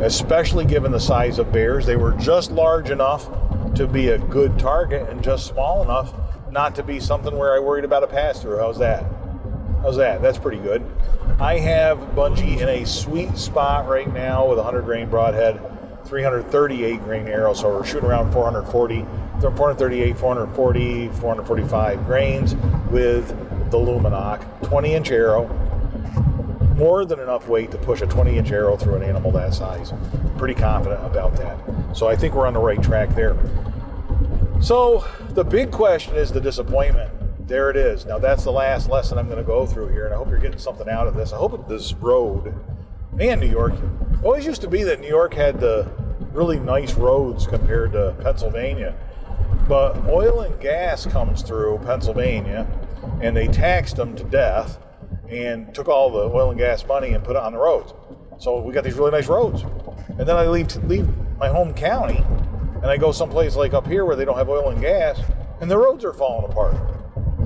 Especially 0.00 0.64
given 0.64 0.92
the 0.92 1.00
size 1.00 1.40
of 1.40 1.52
bears, 1.52 1.84
they 1.84 1.96
were 1.96 2.12
just 2.12 2.52
large 2.52 2.90
enough 2.90 3.28
to 3.74 3.88
be 3.88 4.10
a 4.10 4.18
good 4.18 4.56
target 4.56 5.08
and 5.08 5.22
just 5.22 5.48
small 5.48 5.82
enough 5.82 6.14
not 6.52 6.76
to 6.76 6.84
be 6.84 7.00
something 7.00 7.36
where 7.36 7.52
I 7.52 7.58
worried 7.58 7.84
about 7.84 8.04
a 8.04 8.06
pass 8.06 8.40
through. 8.40 8.58
How's 8.58 8.78
that? 8.78 9.04
How's 9.82 9.96
that? 9.96 10.22
That's 10.22 10.38
pretty 10.38 10.58
good. 10.58 10.88
I 11.40 11.58
have 11.58 11.98
Bungie 12.14 12.60
in 12.60 12.68
a 12.68 12.86
sweet 12.86 13.36
spot 13.36 13.88
right 13.88 14.12
now 14.12 14.48
with 14.48 14.58
a 14.58 14.62
100 14.62 14.82
grain 14.82 15.10
broadhead, 15.10 15.60
338 16.04 17.02
grain 17.02 17.26
arrow, 17.26 17.52
so 17.52 17.68
we're 17.68 17.84
shooting 17.84 18.08
around 18.08 18.32
440 18.32 19.06
438, 19.48 20.18
440, 20.18 21.08
445 21.08 22.04
grains 22.04 22.54
with 22.90 23.28
the 23.70 23.78
Lumenok 23.78 24.62
20 24.64 24.94
inch 24.94 25.10
arrow. 25.10 25.48
More 26.76 27.04
than 27.04 27.20
enough 27.20 27.48
weight 27.48 27.70
to 27.70 27.78
push 27.78 28.02
a 28.02 28.06
20 28.06 28.36
inch 28.36 28.50
arrow 28.50 28.76
through 28.76 28.96
an 28.96 29.02
animal 29.02 29.30
that 29.32 29.54
size. 29.54 29.92
Pretty 30.36 30.54
confident 30.54 31.04
about 31.04 31.36
that. 31.36 31.58
So 31.96 32.08
I 32.08 32.16
think 32.16 32.34
we're 32.34 32.46
on 32.46 32.54
the 32.54 32.60
right 32.60 32.82
track 32.82 33.10
there. 33.14 33.36
So 34.60 35.04
the 35.30 35.44
big 35.44 35.70
question 35.70 36.16
is 36.16 36.30
the 36.30 36.40
disappointment. 36.40 37.48
There 37.48 37.70
it 37.70 37.76
is. 37.76 38.04
Now 38.04 38.18
that's 38.18 38.44
the 38.44 38.52
last 38.52 38.88
lesson 38.88 39.18
I'm 39.18 39.26
going 39.26 39.38
to 39.38 39.44
go 39.44 39.66
through 39.66 39.88
here, 39.88 40.04
and 40.04 40.14
I 40.14 40.16
hope 40.16 40.28
you're 40.28 40.38
getting 40.38 40.58
something 40.58 40.88
out 40.88 41.06
of 41.06 41.16
this. 41.16 41.32
I 41.32 41.36
hope 41.36 41.68
this 41.68 41.94
road 41.94 42.54
and 43.18 43.40
New 43.40 43.50
York. 43.50 43.74
always 44.22 44.46
used 44.46 44.60
to 44.62 44.68
be 44.68 44.82
that 44.84 45.00
New 45.00 45.08
York 45.08 45.34
had 45.34 45.60
the 45.60 45.90
really 46.32 46.60
nice 46.60 46.94
roads 46.94 47.46
compared 47.46 47.92
to 47.92 48.14
Pennsylvania. 48.20 48.94
But 49.70 50.04
oil 50.08 50.40
and 50.40 50.60
gas 50.60 51.06
comes 51.06 51.42
through 51.42 51.78
Pennsylvania, 51.86 52.66
and 53.22 53.36
they 53.36 53.46
taxed 53.46 53.94
them 53.94 54.16
to 54.16 54.24
death. 54.24 54.78
and 55.30 55.72
took 55.74 55.88
all 55.88 56.10
the 56.10 56.18
oil 56.36 56.50
and 56.50 56.58
gas 56.58 56.84
money 56.84 57.12
and 57.12 57.22
put 57.22 57.36
it 57.36 57.42
on 57.42 57.52
the 57.52 57.58
roads. 57.58 57.94
So 58.38 58.60
we 58.60 58.72
got 58.72 58.82
these 58.84 58.94
really 58.94 59.12
nice 59.12 59.28
roads. 59.28 59.62
And 60.08 60.28
then 60.28 60.36
I 60.36 60.46
leave, 60.48 60.74
leave 60.84 61.08
my 61.38 61.48
home 61.48 61.72
county 61.72 62.24
and 62.82 62.86
I 62.86 62.96
go 62.96 63.12
someplace 63.12 63.54
like 63.54 63.72
up 63.72 63.86
here 63.86 64.04
where 64.04 64.16
they 64.16 64.24
don't 64.24 64.36
have 64.36 64.48
oil 64.48 64.70
and 64.70 64.80
gas 64.80 65.20
and 65.60 65.70
the 65.70 65.78
roads 65.78 66.04
are 66.04 66.12
falling 66.12 66.50
apart. 66.50 66.74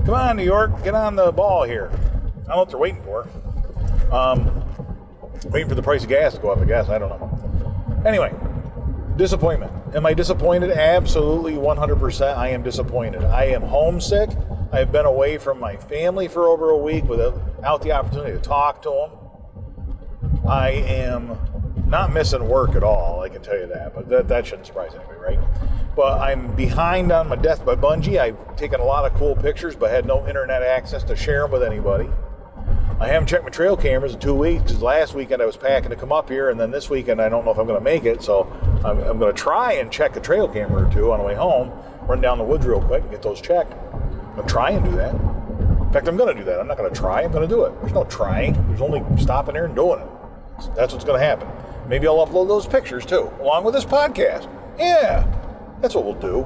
Come 0.05 0.15
on, 0.15 0.37
New 0.37 0.43
York, 0.43 0.83
get 0.83 0.95
on 0.95 1.15
the 1.15 1.31
ball 1.31 1.63
here. 1.63 1.91
I 1.91 1.97
don't 1.97 2.47
know 2.47 2.57
what 2.57 2.69
they're 2.69 2.79
waiting 2.79 3.03
for. 3.03 3.27
Um, 4.11 4.63
waiting 5.45 5.69
for 5.69 5.75
the 5.75 5.83
price 5.83 6.03
of 6.03 6.09
gas 6.09 6.33
to 6.33 6.41
go 6.41 6.49
up, 6.49 6.59
I 6.59 6.65
guess. 6.65 6.89
I 6.89 6.97
don't 6.97 7.09
know. 7.09 8.03
Anyway, 8.05 8.33
disappointment. 9.17 9.71
Am 9.95 10.05
I 10.05 10.13
disappointed? 10.13 10.71
Absolutely 10.71 11.53
100%. 11.53 12.37
I 12.37 12.49
am 12.49 12.63
disappointed. 12.63 13.23
I 13.23 13.45
am 13.45 13.61
homesick. 13.61 14.29
I've 14.71 14.91
been 14.91 15.05
away 15.05 15.37
from 15.37 15.59
my 15.59 15.77
family 15.77 16.27
for 16.27 16.47
over 16.47 16.69
a 16.69 16.77
week 16.77 17.05
without 17.05 17.81
the 17.81 17.91
opportunity 17.91 18.33
to 18.33 18.41
talk 18.41 18.81
to 18.83 18.89
them. 18.89 20.47
I 20.47 20.71
am 20.71 21.37
not 21.87 22.11
missing 22.13 22.47
work 22.47 22.75
at 22.75 22.83
all, 22.83 23.21
I 23.21 23.29
can 23.29 23.41
tell 23.41 23.57
you 23.57 23.67
that, 23.67 23.93
but 23.93 24.09
that, 24.09 24.27
that 24.27 24.45
shouldn't 24.45 24.65
surprise 24.67 24.91
anybody, 24.95 25.19
right? 25.19 25.39
But 25.95 26.19
I'm 26.19 26.53
behind 26.55 27.11
on 27.11 27.29
my 27.29 27.35
Death 27.35 27.65
by 27.65 27.75
Bungie. 27.75 28.19
I've 28.19 28.55
taken 28.55 28.79
a 28.79 28.83
lot 28.83 29.09
of 29.09 29.17
cool 29.17 29.35
pictures, 29.35 29.75
but 29.75 29.91
had 29.91 30.05
no 30.05 30.27
internet 30.27 30.61
access 30.61 31.03
to 31.05 31.15
share 31.15 31.43
them 31.43 31.51
with 31.51 31.63
anybody. 31.63 32.09
I 32.97 33.07
haven't 33.07 33.27
checked 33.27 33.43
my 33.43 33.49
trail 33.49 33.75
cameras 33.75 34.13
in 34.13 34.19
two 34.21 34.33
weeks 34.33 34.63
because 34.63 34.81
last 34.81 35.13
weekend 35.13 35.41
I 35.41 35.45
was 35.45 35.57
packing 35.57 35.89
to 35.89 35.97
come 35.97 36.13
up 36.13 36.29
here, 36.29 36.49
and 36.49 36.57
then 36.57 36.71
this 36.71 36.89
weekend 36.89 37.21
I 37.21 37.27
don't 37.27 37.43
know 37.43 37.51
if 37.51 37.57
I'm 37.57 37.67
going 37.67 37.77
to 37.77 37.83
make 37.83 38.05
it. 38.05 38.23
So 38.23 38.43
I'm, 38.85 38.99
I'm 38.99 39.19
going 39.19 39.35
to 39.35 39.41
try 39.41 39.73
and 39.73 39.91
check 39.91 40.15
a 40.15 40.21
trail 40.21 40.47
camera 40.47 40.87
or 40.87 40.93
two 40.93 41.11
on 41.11 41.19
the 41.19 41.25
way 41.25 41.35
home, 41.35 41.73
run 42.07 42.21
down 42.21 42.37
the 42.37 42.45
woods 42.45 42.65
real 42.65 42.81
quick 42.81 43.01
and 43.01 43.11
get 43.11 43.21
those 43.21 43.41
checked. 43.41 43.73
I'm 43.73 44.35
going 44.35 44.47
to 44.47 44.53
try 44.53 44.69
and 44.71 44.85
do 44.85 44.91
that. 44.91 45.13
In 45.13 45.91
fact, 45.91 46.07
I'm 46.07 46.15
going 46.15 46.33
to 46.33 46.41
do 46.41 46.45
that. 46.45 46.59
I'm 46.59 46.67
not 46.67 46.77
going 46.77 46.91
to 46.91 46.97
try, 46.97 47.21
I'm 47.23 47.31
going 47.33 47.47
to 47.47 47.53
do 47.53 47.65
it. 47.65 47.79
There's 47.81 47.93
no 47.93 48.05
trying, 48.05 48.53
there's 48.69 48.81
only 48.81 49.03
stopping 49.21 49.55
there 49.55 49.65
and 49.65 49.75
doing 49.75 49.99
it. 49.99 50.07
That's 50.75 50.93
what's 50.93 51.05
going 51.05 51.19
to 51.19 51.25
happen. 51.25 51.49
Maybe 51.89 52.07
I'll 52.07 52.25
upload 52.25 52.47
those 52.47 52.65
pictures 52.65 53.05
too, 53.05 53.29
along 53.41 53.65
with 53.65 53.73
this 53.73 53.85
podcast. 53.85 54.49
Yeah, 54.79 55.27
that's 55.81 55.95
what 55.95 56.05
we'll 56.05 56.13
do. 56.13 56.43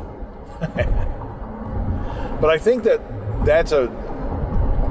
but 2.42 2.50
I 2.50 2.58
think 2.58 2.84
that 2.84 3.02
that's 3.46 3.72
a 3.72 3.88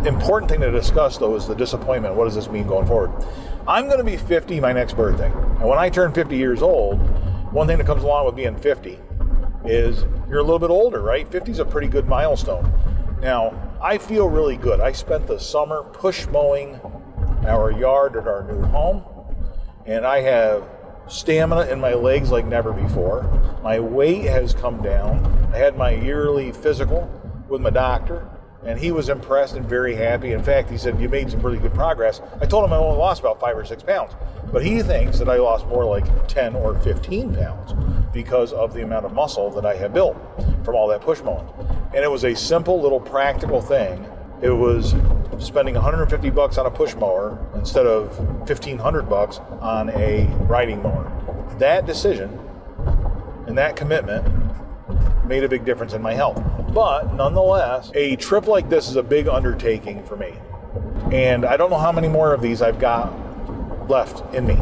important 0.06 0.50
thing 0.50 0.60
to 0.60 0.70
discuss, 0.70 1.18
though, 1.18 1.34
is 1.34 1.46
the 1.46 1.54
disappointment. 1.54 2.14
What 2.14 2.24
does 2.24 2.34
this 2.34 2.48
mean 2.48 2.66
going 2.66 2.86
forward? 2.86 3.12
I'm 3.66 3.86
going 3.86 3.98
to 3.98 4.04
be 4.04 4.16
50 4.16 4.60
my 4.60 4.72
next 4.72 4.94
birthday. 4.94 5.30
And 5.30 5.68
when 5.68 5.78
I 5.78 5.90
turn 5.90 6.12
50 6.12 6.36
years 6.36 6.62
old, 6.62 6.98
one 7.52 7.66
thing 7.66 7.78
that 7.78 7.86
comes 7.86 8.02
along 8.02 8.26
with 8.26 8.36
being 8.36 8.56
50 8.56 8.98
is 9.64 10.04
you're 10.28 10.38
a 10.38 10.42
little 10.42 10.58
bit 10.58 10.70
older, 10.70 11.00
right? 11.00 11.30
50 11.30 11.50
is 11.50 11.58
a 11.58 11.64
pretty 11.64 11.88
good 11.88 12.06
milestone. 12.06 12.72
Now, 13.20 13.76
I 13.82 13.98
feel 13.98 14.28
really 14.28 14.56
good. 14.56 14.80
I 14.80 14.92
spent 14.92 15.26
the 15.26 15.38
summer 15.38 15.82
push 15.82 16.26
mowing 16.28 16.80
our 17.46 17.70
yard 17.72 18.16
at 18.16 18.28
our 18.28 18.44
new 18.44 18.62
home, 18.66 19.02
and 19.86 20.06
I 20.06 20.20
have 20.20 20.64
stamina 21.08 21.66
in 21.66 21.80
my 21.80 21.94
legs 21.94 22.30
like 22.30 22.44
never 22.44 22.72
before. 22.72 23.22
My 23.62 23.80
weight 23.80 24.24
has 24.24 24.54
come 24.54 24.82
down. 24.82 25.50
I 25.52 25.56
had 25.56 25.76
my 25.76 25.90
yearly 25.90 26.52
physical 26.52 27.10
with 27.48 27.60
my 27.60 27.70
doctor 27.70 28.28
and 28.68 28.78
he 28.78 28.92
was 28.92 29.08
impressed 29.08 29.56
and 29.56 29.64
very 29.64 29.94
happy. 29.94 30.32
In 30.32 30.42
fact, 30.42 30.68
he 30.68 30.76
said, 30.76 31.00
You 31.00 31.08
made 31.08 31.30
some 31.30 31.40
really 31.40 31.56
good 31.56 31.72
progress. 31.72 32.20
I 32.38 32.44
told 32.44 32.66
him 32.66 32.72
I 32.74 32.76
only 32.76 32.98
lost 32.98 33.20
about 33.20 33.40
five 33.40 33.56
or 33.56 33.64
six 33.64 33.82
pounds, 33.82 34.12
but 34.52 34.62
he 34.62 34.82
thinks 34.82 35.18
that 35.20 35.28
I 35.28 35.38
lost 35.38 35.66
more 35.68 35.86
like 35.86 36.28
10 36.28 36.54
or 36.54 36.78
15 36.80 37.34
pounds 37.34 37.72
because 38.12 38.52
of 38.52 38.74
the 38.74 38.82
amount 38.82 39.06
of 39.06 39.14
muscle 39.14 39.50
that 39.52 39.64
I 39.64 39.74
have 39.76 39.94
built 39.94 40.18
from 40.64 40.74
all 40.74 40.86
that 40.88 41.00
push 41.00 41.22
mowing. 41.22 41.48
And 41.94 42.04
it 42.04 42.10
was 42.10 42.24
a 42.24 42.36
simple 42.36 42.78
little 42.78 43.00
practical 43.00 43.62
thing. 43.62 44.06
It 44.42 44.50
was 44.50 44.94
spending 45.38 45.74
150 45.74 46.28
bucks 46.28 46.58
on 46.58 46.66
a 46.66 46.70
push 46.70 46.94
mower 46.94 47.38
instead 47.54 47.86
of 47.86 48.18
1500 48.40 49.08
bucks 49.08 49.38
on 49.62 49.88
a 49.90 50.26
riding 50.42 50.82
mower. 50.82 51.10
That 51.58 51.86
decision 51.86 52.38
and 53.46 53.56
that 53.56 53.76
commitment 53.76 54.26
made 55.24 55.42
a 55.42 55.48
big 55.48 55.64
difference 55.64 55.94
in 55.94 56.02
my 56.02 56.12
health. 56.12 56.36
But 56.72 57.14
nonetheless, 57.14 57.90
a 57.94 58.16
trip 58.16 58.46
like 58.46 58.68
this 58.68 58.88
is 58.88 58.96
a 58.96 59.02
big 59.02 59.28
undertaking 59.28 60.04
for 60.04 60.16
me. 60.16 60.34
And 61.12 61.44
I 61.44 61.56
don't 61.56 61.70
know 61.70 61.78
how 61.78 61.92
many 61.92 62.08
more 62.08 62.34
of 62.34 62.42
these 62.42 62.60
I've 62.60 62.78
got 62.78 63.12
left 63.88 64.34
in 64.34 64.46
me. 64.46 64.58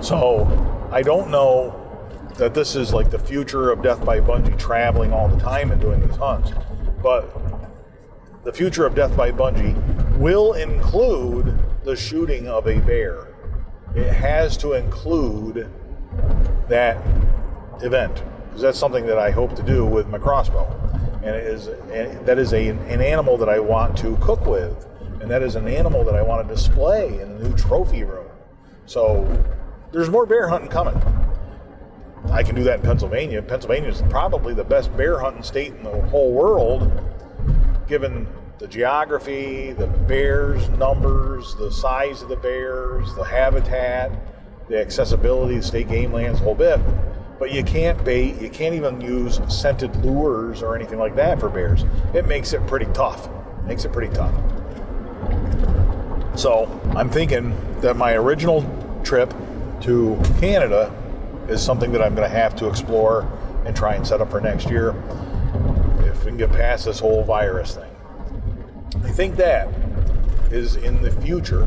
So 0.00 0.46
I 0.92 1.02
don't 1.02 1.30
know 1.30 1.76
that 2.36 2.54
this 2.54 2.76
is 2.76 2.94
like 2.94 3.10
the 3.10 3.18
future 3.18 3.70
of 3.70 3.82
Death 3.82 4.04
by 4.04 4.20
Bungie 4.20 4.58
traveling 4.58 5.12
all 5.12 5.28
the 5.28 5.38
time 5.38 5.72
and 5.72 5.80
doing 5.80 6.00
these 6.00 6.16
hunts. 6.16 6.52
But 7.02 7.30
the 8.44 8.52
future 8.52 8.86
of 8.86 8.94
Death 8.94 9.16
by 9.16 9.32
Bungie 9.32 9.76
will 10.16 10.54
include 10.54 11.58
the 11.84 11.96
shooting 11.96 12.46
of 12.46 12.66
a 12.66 12.78
bear. 12.80 13.34
It 13.94 14.12
has 14.12 14.56
to 14.58 14.74
include 14.74 15.68
that 16.68 16.96
event 17.82 18.22
because 18.46 18.62
that's 18.62 18.78
something 18.78 19.06
that 19.06 19.18
I 19.18 19.30
hope 19.30 19.56
to 19.56 19.62
do 19.62 19.84
with 19.84 20.06
my 20.08 20.18
crossbow. 20.18 20.89
And 21.22 21.36
it 21.36 21.46
is 21.46 21.66
and 21.66 22.26
that 22.26 22.38
is 22.38 22.52
a, 22.52 22.68
an 22.68 23.00
animal 23.00 23.36
that 23.36 23.48
I 23.48 23.60
want 23.60 23.96
to 23.98 24.16
cook 24.16 24.46
with, 24.46 24.86
and 25.20 25.30
that 25.30 25.42
is 25.42 25.54
an 25.54 25.68
animal 25.68 26.02
that 26.04 26.14
I 26.14 26.22
want 26.22 26.48
to 26.48 26.54
display 26.54 27.20
in 27.20 27.38
the 27.38 27.48
new 27.48 27.56
trophy 27.56 28.04
room. 28.04 28.26
So 28.86 29.26
there's 29.92 30.08
more 30.08 30.26
bear 30.26 30.48
hunting 30.48 30.70
coming. 30.70 31.00
I 32.30 32.42
can 32.42 32.54
do 32.54 32.62
that 32.64 32.80
in 32.80 32.84
Pennsylvania. 32.84 33.42
Pennsylvania 33.42 33.90
is 33.90 34.02
probably 34.08 34.54
the 34.54 34.64
best 34.64 34.94
bear 34.96 35.18
hunting 35.18 35.42
state 35.42 35.72
in 35.72 35.82
the 35.82 36.02
whole 36.08 36.32
world, 36.32 36.90
given 37.88 38.26
the 38.58 38.68
geography, 38.68 39.72
the 39.72 39.86
bears' 39.86 40.68
numbers, 40.70 41.54
the 41.56 41.70
size 41.72 42.22
of 42.22 42.28
the 42.28 42.36
bears, 42.36 43.14
the 43.14 43.24
habitat, 43.24 44.12
the 44.68 44.78
accessibility, 44.78 45.56
the 45.56 45.62
state 45.62 45.88
game 45.88 46.12
lands, 46.12 46.38
the 46.38 46.44
whole 46.44 46.54
bit. 46.54 46.78
But 47.40 47.52
you 47.52 47.64
can't 47.64 48.04
bait, 48.04 48.38
you 48.38 48.50
can't 48.50 48.74
even 48.74 49.00
use 49.00 49.40
scented 49.48 49.96
lures 50.04 50.62
or 50.62 50.76
anything 50.76 50.98
like 50.98 51.16
that 51.16 51.40
for 51.40 51.48
bears. 51.48 51.86
It 52.12 52.28
makes 52.28 52.52
it 52.52 52.64
pretty 52.66 52.84
tough. 52.92 53.30
makes 53.64 53.86
it 53.86 53.92
pretty 53.92 54.12
tough. 54.14 54.34
So 56.38 56.68
I'm 56.94 57.08
thinking 57.08 57.56
that 57.80 57.96
my 57.96 58.12
original 58.12 58.62
trip 59.04 59.32
to 59.80 60.20
Canada 60.38 60.94
is 61.48 61.62
something 61.62 61.90
that 61.92 62.02
I'm 62.02 62.14
going 62.14 62.28
to 62.28 62.36
have 62.36 62.54
to 62.56 62.68
explore 62.68 63.26
and 63.64 63.74
try 63.74 63.94
and 63.94 64.06
set 64.06 64.20
up 64.20 64.30
for 64.30 64.42
next 64.42 64.68
year 64.68 64.94
if 66.00 66.24
we 66.24 66.32
can 66.32 66.36
get 66.36 66.52
past 66.52 66.84
this 66.84 67.00
whole 67.00 67.24
virus 67.24 67.74
thing. 67.74 67.90
I 69.02 69.12
think 69.12 69.36
that 69.36 69.68
is 70.50 70.76
in 70.76 71.00
the 71.00 71.10
future 71.10 71.66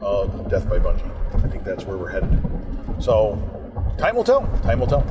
of 0.00 0.50
Death 0.50 0.68
by 0.68 0.80
Bungie. 0.80 1.44
I 1.44 1.48
think 1.48 1.62
that's 1.62 1.84
where 1.84 1.96
we're 1.96 2.10
headed. 2.10 2.42
So 2.98 3.40
Time 3.98 4.14
will 4.14 4.22
tell. 4.22 4.46
Time 4.62 4.78
will 4.78 4.86
tell. 4.86 5.04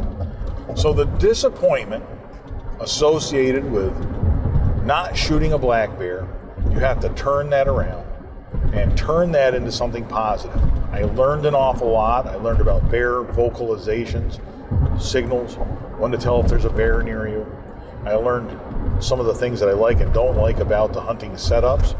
So 0.78 0.93
the 0.93 1.04
disappointment 1.04 2.06
associated 2.80 3.69
with 3.69 3.93
not 4.86 5.17
shooting 5.17 5.52
a 5.52 5.58
black 5.58 6.00
bear, 6.00 6.26
you 6.71 6.80
have 6.80 7.02
to 7.02 7.10
turn 7.10 7.50
that 7.50 7.67
around 7.67 8.08
and 8.71 8.97
turn 8.97 9.34
that 9.34 9.54
into 9.54 9.73
something 9.73 10.06
positive. 10.06 10.62
I 10.93 11.04
learned 11.04 11.45
an 11.45 11.54
awful 11.54 11.91
lot. 11.91 12.28
I 12.28 12.36
learned 12.36 12.62
about 12.62 12.89
bear 12.89 13.23
vocalizations, 13.23 14.39
signals, 15.02 15.56
when 15.97 16.12
to 16.12 16.17
tell 16.17 16.39
if 16.39 16.47
there's 16.47 16.65
a 16.65 16.69
bear 16.69 17.04
near 17.04 17.28
you. 17.28 17.45
I 18.06 18.13
learned 18.13 19.04
some 19.04 19.19
of 19.19 19.26
the 19.26 19.34
things 19.34 19.60
that 19.60 19.67
I 19.67 19.73
like 19.73 20.00
and 20.00 20.13
don't 20.13 20.38
like 20.38 20.60
about 20.60 20.93
the 20.93 21.02
hunting 21.02 21.32
setups. 21.32 21.93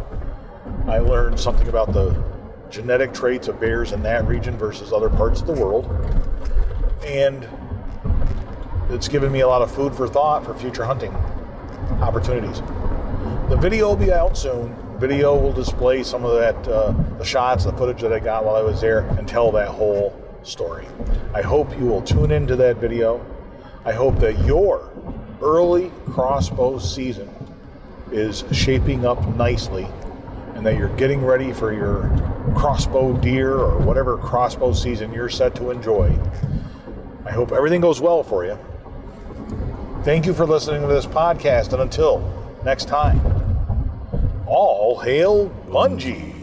I 0.88 1.00
learned 1.00 1.38
something 1.38 1.68
about 1.68 1.92
the 1.92 2.16
genetic 2.70 3.14
traits 3.14 3.50
of 3.50 3.60
bears 3.60 3.92
in 3.92 4.04
that 4.04 4.26
region 4.26 4.58
versus 4.58 4.94
other 4.94 5.10
parts 5.10 5.42
of 5.42 5.48
the 5.48 5.54
world 5.54 5.86
and 7.06 7.48
it's 8.90 9.08
given 9.08 9.32
me 9.32 9.42
a 9.42 9.48
lot 9.48 9.62
of 9.62 9.70
food 9.72 9.94
for 9.96 10.08
thought 10.08 10.46
for 10.46 10.54
future 10.54 10.86
hunting 10.86 11.14
opportunities. 12.02 12.62
The 13.50 13.58
video 13.58 13.90
will 13.90 13.96
be 13.96 14.12
out 14.12 14.38
soon. 14.38 14.76
Video 15.00 15.36
will 15.36 15.54
display 15.54 16.04
some 16.04 16.26
of 16.26 16.38
that, 16.40 16.68
uh, 16.68 16.92
the 17.18 17.24
shots, 17.24 17.66
the 17.66 17.74
footage 17.74 18.02
that 18.02 18.12
I 18.12 18.20
got 18.20 18.46
while 18.46 18.56
I 18.56 18.62
was 18.62 18.82
there, 18.82 19.00
and 19.18 19.28
tell 19.28 19.52
that 19.52 19.68
whole 19.68 20.16
story. 20.44 20.88
I 21.34 21.42
hope 21.42 21.78
you 21.78 21.86
will 21.86 22.02
tune 22.02 22.32
into 22.32 22.56
that 22.56 22.78
video. 22.78 23.26
I 23.86 23.92
hope 23.92 24.20
that 24.20 24.44
your 24.46 24.92
early 25.42 25.92
crossbow 26.08 26.80
season 26.80 27.30
is 28.12 28.44
shaping 28.52 29.06
up 29.06 29.26
nicely 29.36 29.88
and 30.56 30.66
that 30.66 30.78
you're 30.78 30.96
getting 30.96 31.24
ready 31.24 31.54
for 31.54 31.72
your 31.72 32.10
crossbow 32.56 33.14
deer 33.18 33.54
or 33.54 33.78
whatever 33.80 34.18
crossbow 34.18 34.74
season 34.74 35.14
you're 35.14 35.30
set 35.30 35.54
to 35.56 35.70
enjoy. 35.70 36.18
I 37.28 37.32
hope 37.32 37.52
everything 37.52 37.82
goes 37.82 38.00
well 38.00 38.24
for 38.24 38.46
you. 38.46 38.58
Thank 40.04 40.26
you 40.26 40.34
for 40.34 40.46
listening 40.46 40.82
to 40.82 40.88
this 40.88 41.06
podcast, 41.06 41.74
and 41.74 41.82
until 41.82 42.22
next 42.64 42.86
time, 42.86 43.20
all 44.46 44.98
hail 45.00 45.50
Bungie. 45.68 46.37